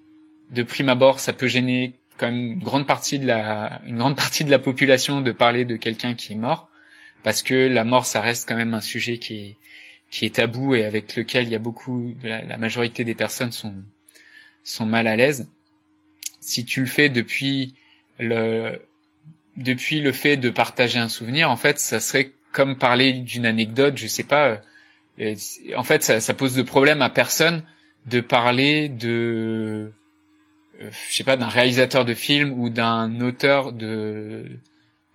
de 0.51 0.63
prime 0.63 0.89
abord 0.89 1.19
ça 1.19 1.33
peut 1.33 1.49
gêner 1.49 1.95
quand 2.17 2.27
même 2.27 2.53
une 2.53 2.59
grande 2.59 2.87
partie 2.87 3.19
de 3.19 3.27
la 3.27 3.81
une 3.87 3.99
grande 3.99 4.17
partie 4.17 4.45
de 4.45 4.51
la 4.51 4.59
population 4.59 5.21
de 5.21 5.33
parler 5.33 5.65
de 5.65 5.77
quelqu'un 5.77 6.15
qui 6.15 6.35
est 6.35 6.37
mort, 6.37 6.69
parce 7.25 7.43
que 7.43 7.69
la 7.69 7.85
mort 7.85 8.07
ça 8.07 8.21
reste 8.21 8.47
quand 8.49 8.57
même 8.57 8.75
un 8.75 8.81
sujet 8.81 9.19
qui 9.19 9.35
est 9.37 9.57
qui 10.11 10.27
est 10.27 10.37
tabou 10.37 10.77
et 10.77 10.85
avec 10.85 11.17
lequel 11.17 11.47
il 11.47 11.51
y 11.51 11.57
a 11.57 11.59
beaucoup, 11.59 12.15
la, 12.23 12.57
majorité 12.57 13.03
des 13.03 13.17
personnes 13.17 13.51
sont 13.51 13.75
sont 14.63 14.87
mal 14.87 15.09
à 15.09 15.17
l'aise. 15.17 15.49
Si 16.41 16.65
tu 16.65 16.81
le 16.81 16.87
fais 16.87 17.09
depuis 17.09 17.75
le 18.19 18.81
depuis 19.57 20.01
le 20.01 20.13
fait 20.13 20.37
de 20.37 20.51
partager 20.51 20.99
un 20.99 21.09
souvenir, 21.09 21.51
en 21.51 21.57
fait, 21.57 21.79
ça 21.79 22.01
serait 22.01 22.33
comme 22.53 22.77
parler 22.77 23.13
d'une 23.13 23.47
anecdote, 23.47 23.97
je 23.97 24.07
sais 24.07 24.25
pas. 24.25 24.61
Euh, 25.21 25.35
en 25.77 25.85
fait, 25.85 26.03
ça, 26.03 26.21
ça 26.21 26.35
pose 26.35 26.55
de 26.55 26.63
problème 26.63 27.03
à 27.03 27.11
personne 27.11 27.63
de 28.07 28.21
parler 28.21 28.89
de, 28.89 29.93
euh, 30.81 30.91
je 31.09 31.15
sais 31.15 31.25
pas, 31.25 31.37
d'un 31.37 31.49
réalisateur 31.49 32.05
de 32.05 32.15
film 32.15 32.53
ou 32.53 32.71
d'un 32.71 33.21
auteur 33.21 33.73
de 33.73 34.45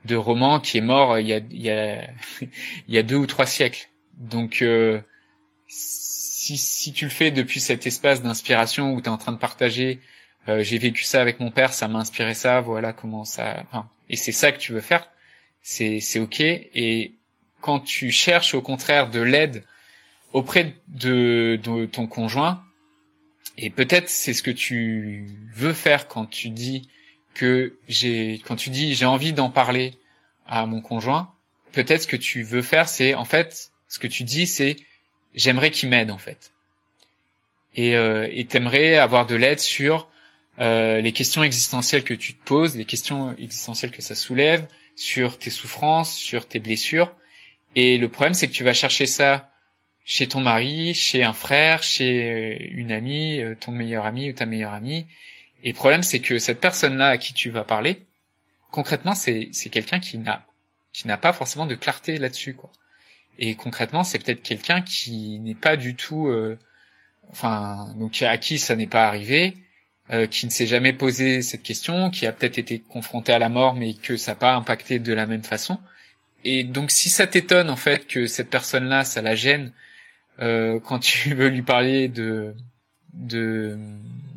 de 0.05 0.15
roman 0.15 0.61
qui 0.61 0.77
est 0.77 0.81
mort 0.81 1.19
il 1.19 1.27
y 1.27 1.33
a 1.33 1.41
il 1.51 1.61
y 1.61 1.69
a 1.69 2.01
il 2.41 2.93
y 2.95 2.97
a 2.97 3.03
deux 3.03 3.17
ou 3.17 3.25
trois 3.25 3.45
siècles. 3.45 3.89
Donc, 4.17 4.61
euh, 4.61 4.99
si, 5.67 6.57
si 6.57 6.93
tu 6.93 7.05
le 7.05 7.11
fais 7.11 7.31
depuis 7.31 7.59
cet 7.59 7.87
espace 7.87 8.21
d'inspiration 8.21 8.93
où 8.93 9.01
tu 9.01 9.05
es 9.05 9.09
en 9.09 9.17
train 9.17 9.31
de 9.31 9.37
partager, 9.37 9.99
euh, 10.47 10.63
j'ai 10.63 10.77
vécu 10.77 11.03
ça 11.03 11.21
avec 11.21 11.39
mon 11.39 11.51
père, 11.51 11.73
ça 11.73 11.87
m'a 11.87 11.99
inspiré 11.99 12.33
ça, 12.33 12.61
voilà 12.61 12.93
comment 12.93 13.25
ça... 13.25 13.63
Enfin, 13.67 13.89
et 14.09 14.15
c'est 14.15 14.31
ça 14.31 14.51
que 14.51 14.57
tu 14.57 14.73
veux 14.73 14.81
faire, 14.81 15.09
c'est, 15.61 15.99
c'est 15.99 16.19
ok. 16.19 16.39
Et 16.41 17.13
quand 17.61 17.79
tu 17.79 18.11
cherches 18.11 18.53
au 18.53 18.61
contraire 18.61 19.09
de 19.09 19.19
l'aide 19.19 19.63
auprès 20.33 20.75
de, 20.87 21.59
de 21.61 21.85
ton 21.85 22.07
conjoint, 22.07 22.63
et 23.57 23.69
peut-être 23.69 24.09
c'est 24.09 24.33
ce 24.33 24.41
que 24.41 24.51
tu 24.51 25.27
veux 25.53 25.73
faire 25.73 26.07
quand 26.07 26.25
tu 26.25 26.49
dis 26.49 26.87
que 27.33 27.77
j'ai, 27.87 28.41
quand 28.45 28.55
tu 28.55 28.69
dis 28.69 28.95
j'ai 28.95 29.05
envie 29.05 29.33
d'en 29.33 29.49
parler 29.49 29.97
à 30.47 30.65
mon 30.65 30.81
conjoint, 30.81 31.33
peut-être 31.73 32.03
ce 32.03 32.07
que 32.07 32.15
tu 32.15 32.43
veux 32.43 32.61
faire, 32.61 32.87
c'est 32.87 33.13
en 33.13 33.25
fait 33.25 33.71
ce 33.87 33.99
que 33.99 34.07
tu 34.07 34.23
dis, 34.23 34.47
c'est 34.47 34.77
j'aimerais 35.35 35.71
qu'il 35.71 35.89
m'aide 35.89 36.11
en 36.11 36.17
fait. 36.17 36.51
Et 37.75 37.95
euh, 37.95 38.27
t'aimerais 38.47 38.95
avoir 38.95 39.25
de 39.25 39.35
l'aide 39.35 39.59
sur 39.59 40.09
euh, 40.59 41.01
les 41.01 41.11
questions 41.11 41.43
existentielles 41.43 42.03
que 42.03 42.13
tu 42.13 42.33
te 42.33 42.43
poses, 42.43 42.75
les 42.75 42.85
questions 42.85 43.35
existentielles 43.37 43.91
que 43.91 44.01
ça 44.01 44.15
soulève, 44.15 44.67
sur 44.95 45.37
tes 45.37 45.49
souffrances, 45.49 46.13
sur 46.13 46.47
tes 46.47 46.59
blessures. 46.59 47.15
Et 47.75 47.97
le 47.97 48.09
problème, 48.09 48.33
c'est 48.33 48.47
que 48.47 48.53
tu 48.53 48.63
vas 48.63 48.73
chercher 48.73 49.05
ça 49.05 49.51
chez 50.03 50.27
ton 50.27 50.41
mari, 50.41 50.93
chez 50.93 51.23
un 51.23 51.33
frère, 51.33 51.83
chez 51.83 52.23
euh, 52.23 52.57
une 52.71 52.91
amie, 52.91 53.39
euh, 53.41 53.55
ton 53.55 53.71
meilleur 53.71 54.05
ami 54.05 54.29
ou 54.29 54.33
ta 54.33 54.45
meilleure 54.45 54.73
amie. 54.73 55.05
Et 55.63 55.69
le 55.69 55.75
problème, 55.75 56.03
c'est 56.03 56.19
que 56.19 56.39
cette 56.39 56.59
personne-là 56.59 57.09
à 57.09 57.17
qui 57.17 57.33
tu 57.33 57.49
vas 57.49 57.63
parler, 57.63 58.05
concrètement, 58.71 59.13
c'est 59.13 59.51
quelqu'un 59.71 59.99
qui 59.99 60.17
n'a 60.17 60.45
qui 60.91 61.07
n'a 61.07 61.17
pas 61.17 61.33
forcément 61.33 61.67
de 61.67 61.75
clarté 61.75 62.17
là-dessus, 62.17 62.55
quoi. 62.55 62.71
Et 63.37 63.55
concrètement, 63.55 64.03
c'est 64.03 64.19
peut-être 64.19 64.41
quelqu'un 64.41 64.81
qui 64.81 65.39
n'est 65.39 65.55
pas 65.55 65.77
du 65.77 65.95
tout, 65.95 66.27
euh, 66.27 66.57
enfin, 67.29 67.93
donc 67.97 68.21
à 68.21 68.37
qui 68.37 68.59
ça 68.59 68.75
n'est 68.75 68.87
pas 68.87 69.07
arrivé, 69.07 69.55
euh, 70.11 70.27
qui 70.27 70.45
ne 70.45 70.51
s'est 70.51 70.67
jamais 70.67 70.93
posé 70.93 71.41
cette 71.41 71.63
question, 71.63 72.09
qui 72.09 72.25
a 72.25 72.31
peut-être 72.31 72.57
été 72.57 72.79
confronté 72.79 73.31
à 73.31 73.39
la 73.39 73.49
mort, 73.49 73.75
mais 73.75 73.93
que 73.93 74.17
ça 74.17 74.31
n'a 74.31 74.35
pas 74.35 74.55
impacté 74.55 74.99
de 74.99 75.13
la 75.13 75.25
même 75.25 75.43
façon. 75.43 75.79
Et 76.43 76.63
donc, 76.63 76.91
si 76.91 77.09
ça 77.09 77.27
t'étonne 77.27 77.69
en 77.69 77.75
fait 77.75 78.07
que 78.07 78.25
cette 78.27 78.49
personne-là, 78.49 79.03
ça 79.03 79.21
la 79.21 79.35
gêne 79.35 79.71
euh, 80.41 80.79
quand 80.79 80.99
tu 80.99 81.33
veux 81.35 81.49
lui 81.49 81.61
parler 81.61 82.07
de 82.07 82.55
de 83.13 83.77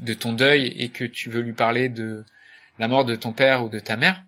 de 0.00 0.14
ton 0.14 0.32
deuil 0.32 0.66
et 0.78 0.88
que 0.88 1.04
tu 1.04 1.30
veux 1.30 1.40
lui 1.40 1.52
parler 1.52 1.88
de 1.88 2.24
la 2.78 2.88
mort 2.88 3.04
de 3.04 3.14
ton 3.14 3.32
père 3.32 3.64
ou 3.64 3.68
de 3.68 3.78
ta 3.78 3.96
mère, 3.96 4.24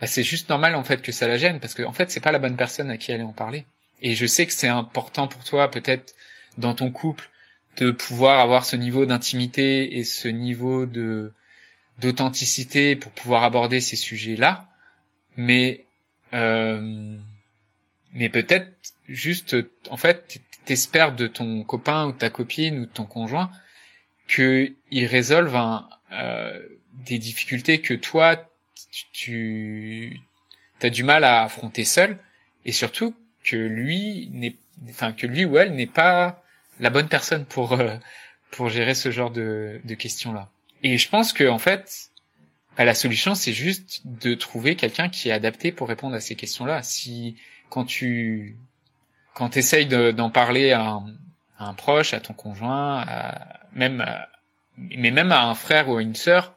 bah 0.00 0.06
c'est 0.06 0.22
juste 0.22 0.48
normal 0.48 0.74
en 0.74 0.84
fait 0.84 1.00
que 1.00 1.12
ça 1.12 1.26
la 1.28 1.38
gêne 1.38 1.60
parce 1.60 1.74
que 1.74 1.82
en 1.82 1.92
fait 1.92 2.10
c'est 2.10 2.20
pas 2.20 2.32
la 2.32 2.38
bonne 2.38 2.56
personne 2.56 2.90
à 2.90 2.98
qui 2.98 3.12
aller 3.12 3.22
en 3.22 3.32
parler. 3.32 3.66
Et 4.00 4.14
je 4.14 4.26
sais 4.26 4.46
que 4.46 4.52
c'est 4.52 4.68
important 4.68 5.26
pour 5.26 5.42
toi, 5.44 5.70
peut-être 5.70 6.14
dans 6.56 6.74
ton 6.74 6.90
couple, 6.90 7.30
de 7.78 7.90
pouvoir 7.90 8.40
avoir 8.40 8.64
ce 8.64 8.76
niveau 8.76 9.06
d'intimité 9.06 9.98
et 9.98 10.04
ce 10.04 10.28
niveau 10.28 10.86
de 10.86 11.32
d'authenticité 11.98 12.94
pour 12.94 13.10
pouvoir 13.12 13.42
aborder 13.42 13.80
ces 13.80 13.96
sujets-là. 13.96 14.68
Mais 15.36 15.84
euh, 16.32 17.16
mais 18.12 18.28
peut-être 18.28 18.68
juste, 19.08 19.56
en 19.90 19.96
fait, 19.96 20.40
t'espères 20.64 21.14
de 21.14 21.26
ton 21.26 21.62
copain 21.64 22.06
ou 22.06 22.12
ta 22.12 22.30
copine 22.30 22.80
ou 22.80 22.86
de 22.86 22.90
ton 22.90 23.04
conjoint 23.04 23.50
qu'il 24.28 24.74
résolve 25.06 25.56
un, 25.56 25.88
euh, 26.12 26.60
des 27.06 27.18
difficultés 27.18 27.80
que 27.80 27.94
toi 27.94 28.36
tu, 29.12 30.20
tu 30.78 30.86
as 30.86 30.90
du 30.90 31.04
mal 31.04 31.24
à 31.24 31.42
affronter 31.42 31.84
seul 31.84 32.18
et 32.66 32.72
surtout 32.72 33.14
que 33.44 33.56
lui 33.56 34.28
n'est, 34.32 34.56
enfin 34.90 35.12
que 35.12 35.26
lui 35.26 35.46
ou 35.46 35.56
elle 35.56 35.74
n'est 35.74 35.86
pas 35.86 36.42
la 36.80 36.90
bonne 36.90 37.08
personne 37.08 37.44
pour 37.44 37.72
euh, 37.72 37.96
pour 38.50 38.68
gérer 38.68 38.94
ce 38.94 39.10
genre 39.10 39.30
de, 39.30 39.80
de 39.84 39.94
questions 39.94 40.32
là. 40.32 40.48
Et 40.82 40.98
je 40.98 41.08
pense 41.08 41.32
que 41.32 41.48
en 41.48 41.58
fait, 41.58 42.10
bah, 42.76 42.84
la 42.84 42.94
solution 42.94 43.34
c'est 43.34 43.52
juste 43.52 44.02
de 44.04 44.34
trouver 44.34 44.76
quelqu'un 44.76 45.08
qui 45.08 45.28
est 45.28 45.32
adapté 45.32 45.72
pour 45.72 45.88
répondre 45.88 46.14
à 46.14 46.20
ces 46.20 46.34
questions 46.34 46.64
là. 46.64 46.82
Si 46.82 47.36
quand 47.68 47.84
tu 47.84 48.56
quand 49.34 49.56
essayes 49.56 49.86
d'en 49.86 50.30
parler 50.30 50.72
à 50.72 50.82
un, 50.82 51.14
à 51.58 51.66
un, 51.66 51.74
proche, 51.74 52.12
à 52.12 52.20
ton 52.20 52.34
conjoint, 52.34 53.00
à, 53.00 53.60
même 53.72 54.04
mais 54.76 55.10
même 55.10 55.32
à 55.32 55.44
un 55.44 55.54
frère 55.54 55.88
ou 55.88 55.96
à 55.96 56.02
une 56.02 56.14
sœur, 56.14 56.56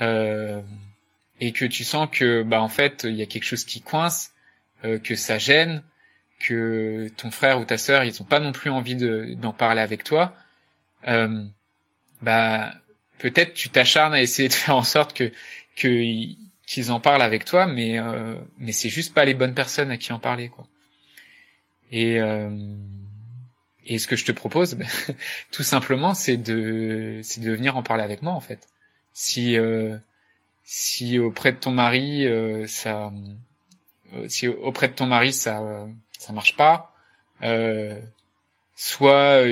euh, 0.00 0.62
et 1.40 1.52
que 1.52 1.64
tu 1.64 1.84
sens 1.84 2.08
que 2.10 2.42
bah 2.42 2.60
en 2.60 2.68
fait 2.68 3.04
il 3.04 3.14
y 3.14 3.22
a 3.22 3.26
quelque 3.26 3.44
chose 3.44 3.64
qui 3.64 3.80
coince, 3.80 4.32
euh, 4.84 4.98
que 4.98 5.16
ça 5.16 5.38
gêne, 5.38 5.82
que 6.38 7.08
ton 7.16 7.30
frère 7.30 7.60
ou 7.60 7.64
ta 7.64 7.78
sœur 7.78 8.04
ils 8.04 8.22
ont 8.22 8.24
pas 8.24 8.40
non 8.40 8.52
plus 8.52 8.70
envie 8.70 8.96
d'en 9.36 9.52
parler 9.52 9.80
avec 9.80 10.04
toi, 10.04 10.34
euh, 11.08 11.44
bah 12.22 12.74
peut-être 13.18 13.54
tu 13.54 13.68
t'acharnes 13.70 14.14
à 14.14 14.22
essayer 14.22 14.48
de 14.48 14.54
faire 14.54 14.76
en 14.76 14.82
sorte 14.82 15.16
que 15.16 15.32
qu'ils 15.76 16.92
en 16.92 17.00
parlent 17.00 17.22
avec 17.22 17.44
toi, 17.44 17.66
mais 17.66 17.98
euh, 17.98 18.34
mais 18.58 18.72
c'est 18.72 18.88
juste 18.88 19.14
pas 19.14 19.24
les 19.24 19.34
bonnes 19.34 19.54
personnes 19.54 19.90
à 19.90 19.96
qui 19.96 20.12
en 20.12 20.18
parler 20.18 20.48
quoi. 20.48 20.66
Et 21.90 22.20
euh, 22.20 22.50
et 23.86 23.98
ce 23.98 24.06
que 24.06 24.16
je 24.16 24.24
te 24.24 24.32
propose, 24.32 24.74
bah, 24.74 24.86
tout 25.50 25.62
simplement, 25.62 26.14
c'est 26.14 26.36
de 26.36 27.20
c'est 27.22 27.40
de 27.40 27.52
venir 27.52 27.76
en 27.76 27.82
parler 27.82 28.02
avec 28.02 28.22
moi 28.22 28.32
en 28.32 28.40
fait. 28.40 28.68
Si 29.12 29.56
euh, 29.56 29.96
si 30.64 31.18
auprès 31.18 31.52
de 31.52 31.58
ton 31.58 31.70
mari 31.70 32.26
ça 32.68 33.12
si 34.28 34.48
auprès 34.48 34.88
de 34.88 34.94
ton 34.94 35.06
mari 35.06 35.32
ça 35.32 35.86
ça 36.18 36.32
marche 36.32 36.56
pas 36.56 36.92
soit 38.76 39.42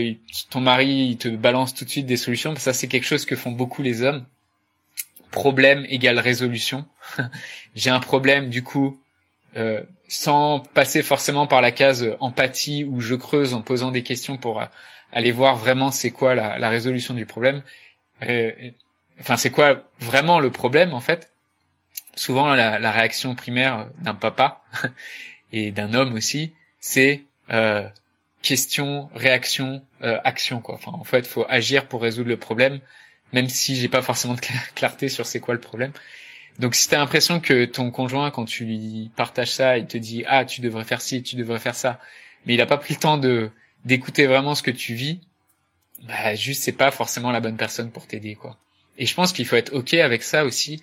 ton 0.51 0.61
mari 0.61 1.09
il 1.11 1.19
te 1.19 1.29
balance 1.29 1.75
tout 1.75 1.85
de 1.85 1.91
suite 1.91 2.07
des 2.07 2.17
solutions 2.17 2.55
ça 2.57 2.73
c'est 2.73 2.89
quelque 2.89 3.07
chose 3.07 3.25
que 3.25 3.37
font 3.37 3.53
beaucoup 3.53 3.83
les 3.83 4.03
hommes 4.03 4.25
problème 5.31 5.87
égale 5.89 6.19
résolution 6.19 6.87
j'ai 7.75 7.91
un 7.91 8.01
problème 8.01 8.51
du 8.51 8.63
coup 8.63 9.01
euh, 9.57 9.83
sans 10.09 10.61
passer 10.61 11.03
forcément 11.03 11.47
par 11.47 11.63
la 11.63 11.73
case 11.73 12.15
empathie 12.21 12.85
où 12.85 13.01
je 13.01 13.15
creuse 13.15 13.55
en 13.55 13.63
posant 13.63 13.91
des 13.91 14.03
questions 14.03 14.37
pour 14.37 14.61
euh, 14.61 14.67
aller 15.13 15.33
voir 15.33 15.57
vraiment 15.57 15.91
c'est 15.91 16.11
quoi 16.11 16.35
la, 16.35 16.69
résolution 16.69 17.15
du 17.15 17.25
problème. 17.25 17.63
Euh, 18.23 18.53
enfin, 19.19 19.37
c'est 19.39 19.51
quoi 19.51 19.85
vraiment 19.99 20.41
le 20.41 20.51
problème 20.51 20.93
en 20.93 21.01
fait. 21.01 21.33
Souvent, 22.17 22.55
la 22.55 22.91
réaction 22.93 23.35
primaire 23.35 23.89
d'un 24.01 24.15
papa 24.15 24.63
et 25.53 25.71
d'un 25.71 25.93
homme 25.93 26.15
aussi, 26.15 26.55
c'est 26.81 27.23
euh, 27.51 27.89
question, 28.43 29.11
réaction, 29.15 29.83
euh, 30.03 30.19
action 30.25 30.61
quoi. 30.61 30.77
Enfin, 30.77 30.93
en 30.93 31.05
fait, 31.05 31.27
faut 31.27 31.47
agir 31.49 31.87
pour 31.87 32.03
résoudre 32.03 32.29
le 32.29 32.37
problème, 32.37 32.81
même 33.33 33.49
si 33.49 33.77
j'ai 33.77 33.89
pas 33.89 34.03
forcément 34.03 34.35
de 34.35 34.41
clarté 34.75 35.09
sur 35.09 35.27
c'est 35.27 35.41
quoi 35.41 35.55
le 35.55 35.61
problème. 35.61 35.93
Donc 36.59 36.75
si 36.75 36.89
t'as 36.89 36.99
l'impression 36.99 37.41
que 37.41 37.65
ton 37.65 37.91
conjoint, 37.91 38.31
quand 38.31 38.47
tu 38.47 38.65
lui 38.65 39.11
partages 39.17 39.53
ça, 39.53 39.79
il 39.79 39.87
te 39.87 39.99
dit 39.99 40.25
ah 40.27 40.45
tu 40.45 40.61
devrais 40.61 40.85
faire 40.85 41.01
ci, 41.03 41.23
tu 41.23 41.37
devrais 41.37 41.59
faire 41.59 41.75
ça, 41.75 42.01
mais 42.47 42.55
il 42.55 42.61
a 42.61 42.67
pas 42.67 42.79
pris 42.79 42.95
le 42.95 43.01
temps 43.01 43.19
de 43.19 43.51
d'écouter 43.85 44.27
vraiment 44.27 44.55
ce 44.55 44.63
que 44.63 44.71
tu 44.71 44.95
vis, 44.95 45.21
bah 46.03 46.35
juste 46.35 46.63
c'est 46.63 46.73
pas 46.73 46.91
forcément 46.91 47.31
la 47.31 47.41
bonne 47.41 47.57
personne 47.57 47.91
pour 47.91 48.07
t'aider 48.07 48.35
quoi. 48.35 48.57
Et 48.99 49.07
je 49.07 49.15
pense 49.15 49.33
qu'il 49.33 49.47
faut 49.47 49.57
être 49.57 49.75
ok 49.75 49.95
avec 49.95 50.23
ça 50.23 50.45
aussi, 50.45 50.83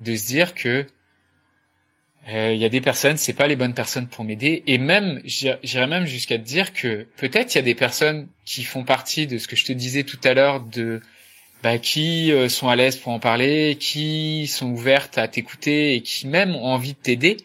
de 0.00 0.16
se 0.16 0.26
dire 0.26 0.54
que 0.54 0.86
euh, 2.28 2.52
il 2.52 2.60
y 2.60 2.64
a 2.64 2.68
des 2.68 2.80
personnes, 2.80 3.16
c'est 3.16 3.32
pas 3.32 3.46
les 3.46 3.56
bonnes 3.56 3.74
personnes 3.74 4.06
pour 4.06 4.24
m'aider, 4.24 4.62
et 4.66 4.78
même 4.78 5.20
j'irais 5.24 5.86
même 5.86 6.04
jusqu'à 6.06 6.38
te 6.38 6.44
dire 6.44 6.72
que 6.74 7.06
peut-être 7.16 7.54
il 7.54 7.58
y 7.58 7.60
a 7.60 7.62
des 7.62 7.74
personnes 7.74 8.28
qui 8.44 8.64
font 8.64 8.84
partie 8.84 9.26
de 9.26 9.38
ce 9.38 9.48
que 9.48 9.56
je 9.56 9.64
te 9.64 9.72
disais 9.72 10.04
tout 10.04 10.20
à 10.24 10.34
l'heure 10.34 10.60
de 10.60 11.00
bah, 11.62 11.78
qui 11.78 12.30
euh, 12.32 12.48
sont 12.48 12.68
à 12.68 12.76
l'aise 12.76 12.96
pour 12.96 13.12
en 13.12 13.18
parler, 13.18 13.76
qui 13.80 14.46
sont 14.46 14.70
ouvertes 14.70 15.16
à 15.16 15.26
t'écouter 15.26 15.94
et 15.94 16.02
qui 16.02 16.26
même 16.26 16.54
ont 16.54 16.66
envie 16.66 16.92
de 16.92 16.98
t'aider. 16.98 17.38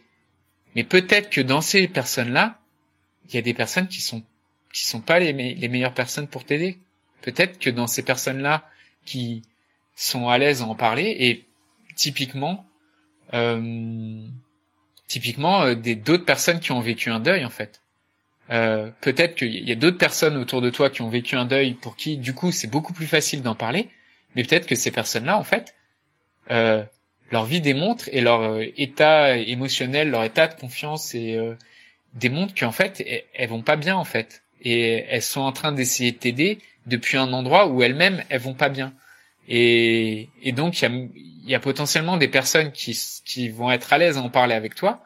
Mais 0.75 0.83
peut-être 0.83 1.29
que 1.29 1.41
dans 1.41 1.61
ces 1.61 1.87
personnes-là, 1.87 2.59
il 3.29 3.35
y 3.35 3.37
a 3.37 3.41
des 3.41 3.53
personnes 3.53 3.87
qui 3.87 4.01
sont 4.01 4.23
qui 4.73 4.85
sont 4.85 5.01
pas 5.01 5.19
les, 5.19 5.33
les 5.33 5.67
meilleures 5.67 5.93
personnes 5.93 6.27
pour 6.27 6.45
t'aider. 6.45 6.79
Peut-être 7.21 7.59
que 7.59 7.69
dans 7.69 7.87
ces 7.87 8.03
personnes-là 8.03 8.67
qui 9.05 9.43
sont 9.95 10.29
à 10.29 10.37
l'aise 10.37 10.61
à 10.61 10.65
en 10.65 10.75
parler 10.75 11.15
et 11.19 11.45
typiquement 11.95 12.65
euh, 13.33 14.27
typiquement 15.13 15.61
euh, 15.61 15.75
des 15.75 15.95
d'autres 15.95 16.25
personnes 16.25 16.59
qui 16.59 16.71
ont 16.71 16.79
vécu 16.79 17.11
un 17.11 17.19
deuil 17.19 17.45
en 17.45 17.51
fait. 17.51 17.81
Euh, 18.49 18.89
peut-être 19.01 19.35
qu'il 19.35 19.69
y 19.69 19.71
a 19.71 19.75
d'autres 19.75 19.99
personnes 19.99 20.37
autour 20.37 20.61
de 20.61 20.71
toi 20.71 20.89
qui 20.89 21.03
ont 21.03 21.09
vécu 21.09 21.35
un 21.35 21.45
deuil 21.45 21.75
pour 21.75 21.95
qui 21.95 22.17
du 22.17 22.33
coup 22.33 22.51
c'est 22.51 22.67
beaucoup 22.67 22.93
plus 22.93 23.05
facile 23.05 23.43
d'en 23.43 23.53
parler 23.55 23.89
mais 24.35 24.43
peut-être 24.43 24.65
que 24.65 24.73
ces 24.73 24.89
personnes-là, 24.89 25.37
en 25.37 25.43
fait, 25.43 25.75
euh, 26.49 26.83
leur 27.31 27.45
vie 27.45 27.61
démontre 27.61 28.09
et 28.11 28.19
leur 28.19 28.59
état 28.77 29.37
émotionnel, 29.37 30.09
leur 30.09 30.23
état 30.23 30.47
de 30.47 30.59
confiance 30.59 31.13
et 31.13 31.37
démontre 32.15 32.55
qu'en 32.55 32.71
fait, 32.71 33.05
elles, 33.35 33.49
vont 33.49 33.61
pas 33.61 33.75
bien 33.75 33.95
en 33.95 34.05
fait, 34.05 34.41
et 34.59 35.05
elles 35.07 35.21
sont 35.21 35.41
en 35.41 35.51
train 35.51 35.71
d'essayer 35.71 36.11
de 36.13 36.17
t'aider 36.17 36.57
depuis 36.87 37.17
un 37.17 37.31
endroit 37.31 37.67
où 37.67 37.83
elles-mêmes 37.83 38.23
elles 38.29 38.41
vont 38.41 38.55
pas 38.55 38.69
bien. 38.69 38.91
Et, 39.47 40.29
et 40.41 40.51
donc 40.51 40.81
il 40.81 40.85
y 40.85 40.87
a, 40.87 41.51
y 41.51 41.55
a, 41.55 41.59
potentiellement 41.59 42.17
des 42.17 42.27
personnes 42.27 42.71
qui, 42.71 42.97
qui 43.25 43.49
vont 43.49 43.71
être 43.71 43.91
à 43.93 43.97
l'aise 43.97 44.17
à 44.17 44.21
en 44.21 44.29
parler 44.29 44.55
avec 44.55 44.75
toi, 44.75 45.03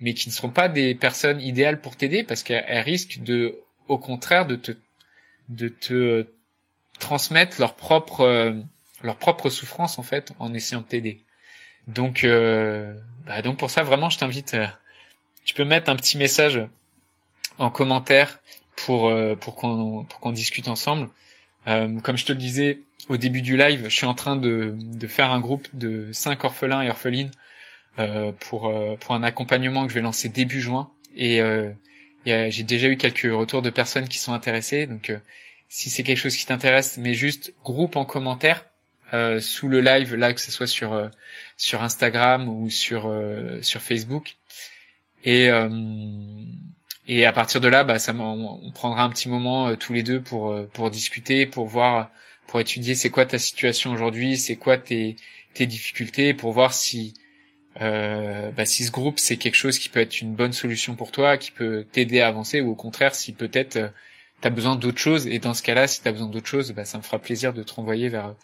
mais 0.00 0.14
qui 0.14 0.28
ne 0.28 0.34
seront 0.34 0.50
pas 0.50 0.68
des 0.68 0.94
personnes 0.94 1.40
idéales 1.40 1.80
pour 1.80 1.96
t'aider 1.96 2.22
parce 2.22 2.42
qu'elles 2.42 2.80
risquent 2.80 3.22
de, 3.22 3.58
au 3.88 3.98
contraire, 3.98 4.46
de 4.46 4.56
te, 4.56 4.72
de 5.48 5.68
te 5.68 6.26
transmettre 6.98 7.56
leur 7.58 7.74
propre 7.74 8.20
euh, 8.20 8.52
leur 9.02 9.16
propre 9.16 9.50
souffrance 9.50 9.98
en 9.98 10.02
fait 10.02 10.32
en 10.38 10.54
essayant 10.54 10.80
de 10.80 10.86
t'aider. 10.86 11.24
Donc 11.88 12.24
euh, 12.24 12.94
bah, 13.26 13.42
donc 13.42 13.58
pour 13.58 13.70
ça 13.70 13.82
vraiment 13.82 14.10
je 14.10 14.18
t'invite 14.18 14.54
euh, 14.54 14.66
tu 15.44 15.54
peux 15.54 15.64
mettre 15.64 15.90
un 15.90 15.96
petit 15.96 16.16
message 16.16 16.60
en 17.58 17.70
commentaire 17.70 18.38
pour 18.76 19.08
euh, 19.08 19.34
pour 19.34 19.56
qu'on 19.56 20.04
pour 20.04 20.20
qu'on 20.20 20.32
discute 20.32 20.68
ensemble. 20.68 21.08
Comme 21.66 22.16
je 22.16 22.24
te 22.24 22.32
le 22.32 22.38
disais 22.38 22.80
au 23.08 23.16
début 23.16 23.42
du 23.42 23.56
live, 23.56 23.84
je 23.84 23.96
suis 23.96 24.06
en 24.06 24.14
train 24.14 24.36
de 24.36 24.74
de 24.78 25.06
faire 25.06 25.30
un 25.30 25.40
groupe 25.40 25.68
de 25.72 26.08
cinq 26.12 26.44
orphelins 26.44 26.82
et 26.82 26.90
orphelines 26.90 27.30
pour 28.40 28.72
pour 29.00 29.14
un 29.14 29.22
accompagnement 29.22 29.84
que 29.84 29.90
je 29.90 29.94
vais 29.94 30.02
lancer 30.02 30.28
début 30.28 30.60
juin 30.60 30.90
et 31.16 31.40
j'ai 32.26 32.62
déjà 32.62 32.88
eu 32.88 32.96
quelques 32.96 33.32
retours 33.32 33.62
de 33.62 33.70
personnes 33.70 34.08
qui 34.08 34.18
sont 34.18 34.32
intéressées 34.32 34.86
donc 34.86 35.12
si 35.72 35.88
c'est 35.88 36.02
quelque 36.02 36.18
chose 36.18 36.36
qui 36.36 36.44
t'intéresse, 36.44 36.98
mais 36.98 37.14
juste 37.14 37.54
groupe 37.64 37.96
en 37.96 38.04
commentaire 38.04 38.66
euh, 39.14 39.40
sous 39.40 39.68
le 39.68 39.80
live 39.80 40.14
là, 40.14 40.34
que 40.34 40.40
ce 40.42 40.52
soit 40.52 40.66
sur 40.66 40.92
euh, 40.92 41.08
sur 41.56 41.82
Instagram 41.82 42.46
ou 42.46 42.68
sur 42.68 43.06
euh, 43.06 43.62
sur 43.62 43.80
Facebook. 43.80 44.36
Et 45.24 45.48
et 47.08 47.26
à 47.26 47.32
partir 47.32 47.60
de 47.60 47.68
là, 47.68 47.84
bah 47.84 47.98
ça, 47.98 48.14
on, 48.14 48.70
prendra 48.72 49.02
un 49.04 49.10
petit 49.10 49.28
moment 49.28 49.74
tous 49.76 49.92
les 49.92 50.02
deux 50.02 50.20
pour 50.20 50.54
pour 50.72 50.90
discuter, 50.90 51.46
pour 51.46 51.66
voir, 51.66 52.10
pour 52.46 52.60
étudier 52.60 52.94
c'est 52.94 53.10
quoi 53.10 53.26
ta 53.26 53.38
situation 53.38 53.92
aujourd'hui, 53.92 54.36
c'est 54.36 54.56
quoi 54.56 54.78
tes 54.78 55.16
tes 55.54 55.66
difficultés, 55.66 56.34
pour 56.34 56.52
voir 56.52 56.72
si 56.74 57.14
bah, 57.80 58.64
si 58.66 58.84
ce 58.84 58.90
groupe 58.92 59.18
c'est 59.18 59.36
quelque 59.36 59.56
chose 59.56 59.78
qui 59.78 59.88
peut 59.88 60.00
être 60.00 60.20
une 60.20 60.34
bonne 60.34 60.52
solution 60.52 60.94
pour 60.96 61.12
toi, 61.12 61.38
qui 61.38 61.50
peut 61.50 61.86
t'aider 61.90 62.20
à 62.20 62.28
avancer, 62.28 62.60
ou 62.60 62.70
au 62.70 62.76
contraire 62.76 63.14
si 63.14 63.32
peut-être 63.32 63.92
tu 64.42 64.48
as 64.48 64.50
besoin 64.50 64.76
d'autre 64.76 64.98
chose. 64.98 65.26
Et 65.26 65.38
dans 65.38 65.54
ce 65.54 65.62
cas-là, 65.62 65.86
si 65.88 66.02
tu 66.02 66.08
as 66.08 66.12
besoin 66.12 66.28
d'autre 66.28 66.48
chose, 66.48 66.72
bah, 66.72 66.84
ça 66.84 66.98
me 66.98 67.02
fera 67.02 67.18
plaisir 67.18 67.52
de 67.54 67.62
te 67.62 67.74
renvoyer 67.74 68.08
vers 68.08 68.34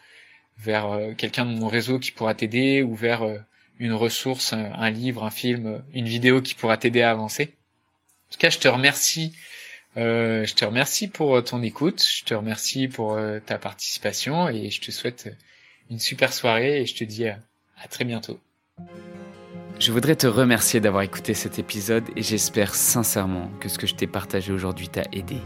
vers 0.58 0.86
euh, 0.86 1.14
quelqu'un 1.14 1.46
de 1.46 1.52
mon 1.52 1.68
réseau 1.68 1.98
qui 1.98 2.12
pourra 2.12 2.34
t'aider 2.34 2.82
ou 2.82 2.94
vers 2.94 3.22
euh, 3.22 3.38
une 3.78 3.92
ressource, 3.92 4.52
un, 4.52 4.90
livre, 4.90 5.24
un 5.24 5.30
film, 5.30 5.84
une 5.94 6.06
vidéo 6.06 6.42
qui 6.42 6.54
pourra 6.54 6.76
t'aider 6.76 7.02
à 7.02 7.12
avancer. 7.12 7.57
En 8.28 8.32
tout 8.32 8.38
cas, 8.38 8.50
je 8.50 8.58
te 8.58 8.68
remercie. 8.68 9.34
Euh, 9.96 10.44
je 10.44 10.54
te 10.54 10.64
remercie 10.64 11.08
pour 11.08 11.42
ton 11.42 11.62
écoute, 11.62 12.04
je 12.06 12.24
te 12.24 12.34
remercie 12.34 12.88
pour 12.88 13.18
ta 13.46 13.58
participation 13.58 14.48
et 14.48 14.70
je 14.70 14.80
te 14.80 14.90
souhaite 14.90 15.34
une 15.90 15.98
super 15.98 16.32
soirée 16.32 16.82
et 16.82 16.86
je 16.86 16.94
te 16.94 17.04
dis 17.04 17.26
à 17.26 17.88
très 17.90 18.04
bientôt. 18.04 18.38
Je 19.78 19.92
voudrais 19.92 20.16
te 20.16 20.26
remercier 20.26 20.80
d'avoir 20.80 21.02
écouté 21.02 21.34
cet 21.34 21.60
épisode 21.60 22.02
et 22.16 22.22
j'espère 22.22 22.74
sincèrement 22.74 23.48
que 23.60 23.68
ce 23.68 23.78
que 23.78 23.86
je 23.86 23.94
t'ai 23.94 24.08
partagé 24.08 24.52
aujourd'hui 24.52 24.88
t'a 24.88 25.04
aidé. 25.12 25.36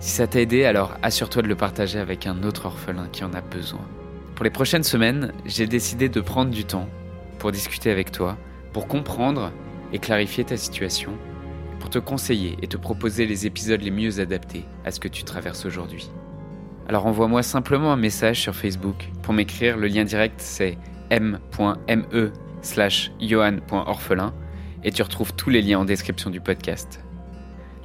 Si 0.00 0.10
ça 0.12 0.26
t'a 0.26 0.40
aidé, 0.40 0.64
alors 0.64 0.96
assure-toi 1.02 1.42
de 1.42 1.48
le 1.48 1.56
partager 1.56 1.98
avec 1.98 2.26
un 2.26 2.42
autre 2.42 2.64
orphelin 2.64 3.08
qui 3.12 3.22
en 3.22 3.34
a 3.34 3.42
besoin. 3.42 3.86
Pour 4.34 4.44
les 4.44 4.50
prochaines 4.50 4.82
semaines, 4.82 5.32
j'ai 5.44 5.66
décidé 5.66 6.08
de 6.08 6.20
prendre 6.22 6.50
du 6.50 6.64
temps 6.64 6.88
pour 7.38 7.52
discuter 7.52 7.90
avec 7.90 8.12
toi, 8.12 8.38
pour 8.72 8.88
comprendre 8.88 9.52
et 9.92 9.98
clarifier 9.98 10.44
ta 10.44 10.56
situation, 10.56 11.12
pour 11.86 11.90
te 11.92 11.98
conseiller 12.00 12.56
et 12.62 12.66
te 12.66 12.76
proposer 12.76 13.26
les 13.26 13.46
épisodes 13.46 13.80
les 13.80 13.92
mieux 13.92 14.18
adaptés 14.18 14.64
à 14.84 14.90
ce 14.90 14.98
que 14.98 15.06
tu 15.06 15.22
traverses 15.22 15.66
aujourd'hui. 15.66 16.10
Alors 16.88 17.06
envoie-moi 17.06 17.44
simplement 17.44 17.92
un 17.92 17.96
message 17.96 18.40
sur 18.40 18.56
Facebook 18.56 19.08
pour 19.22 19.32
m'écrire. 19.32 19.76
Le 19.76 19.86
lien 19.86 20.02
direct 20.02 20.40
c'est 20.40 20.78
m.me 21.10 22.32
slash 22.60 23.12
johan.orphelin 23.20 24.34
et 24.82 24.90
tu 24.90 25.00
retrouves 25.00 25.32
tous 25.34 25.48
les 25.48 25.62
liens 25.62 25.78
en 25.78 25.84
description 25.84 26.28
du 26.28 26.40
podcast. 26.40 27.04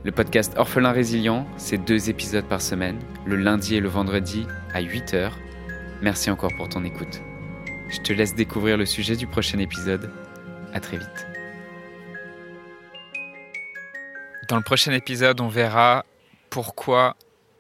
Le 0.04 0.12
podcast 0.12 0.54
Orphelin 0.58 0.94
Résilient, 0.94 1.46
c'est 1.58 1.78
deux 1.78 2.10
épisodes 2.10 2.46
par 2.46 2.64
semaine, 2.64 2.98
le 3.28 3.36
lundi 3.36 3.76
et 3.76 3.82
le 3.82 3.90
vendredi 3.90 4.48
à 4.74 4.82
8h. 4.82 5.30
Merci 6.02 6.32
encore 6.32 6.56
pour 6.58 6.70
ton 6.70 6.84
écoute. 6.84 7.22
Je 7.92 8.00
te 8.00 8.14
laisse 8.14 8.34
découvrir 8.34 8.78
le 8.78 8.88
sujet 8.88 9.16
du 9.16 9.28
prochain 9.28 9.60
épisode. 9.60 10.10
À 10.74 10.80
très 10.80 10.98
vite. 10.98 11.31
Dans 14.52 14.58
le 14.58 14.64
prochain 14.64 14.92
épisode, 14.92 15.40
on 15.40 15.48
verra 15.48 16.04
pourquoi 16.50 17.16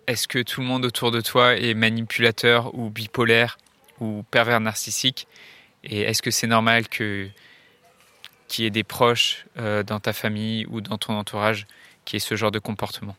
est-ce 0.08 0.28
que 0.28 0.40
tout 0.40 0.60
le 0.60 0.68
monde 0.68 0.84
autour 0.84 1.10
de 1.10 1.22
toi 1.22 1.56
est 1.56 1.74
manipulateur 1.74 2.76
ou 2.78 2.90
bipolaire 2.90 3.58
ou 4.02 4.24
pervers 4.30 4.60
narcissique. 4.60 5.26
Et 5.86 6.02
est-ce 6.02 6.22
que 6.22 6.32
c'est 6.32 6.48
normal 6.48 6.90
que 6.90 7.30
qu'il 8.50 8.66
y 8.66 8.68
ait 8.68 8.72
des 8.72 8.84
proches 8.84 9.46
euh, 9.58 9.84
dans 9.84 10.02
ta 10.02 10.12
famille 10.12 10.66
ou 10.66 10.82
dans 10.82 10.98
ton 10.98 11.14
entourage 11.14 11.66
qui 12.04 12.18
aient 12.18 12.20
ce 12.20 12.36
genre 12.36 12.52
de 12.52 12.60
comportement? 12.60 13.16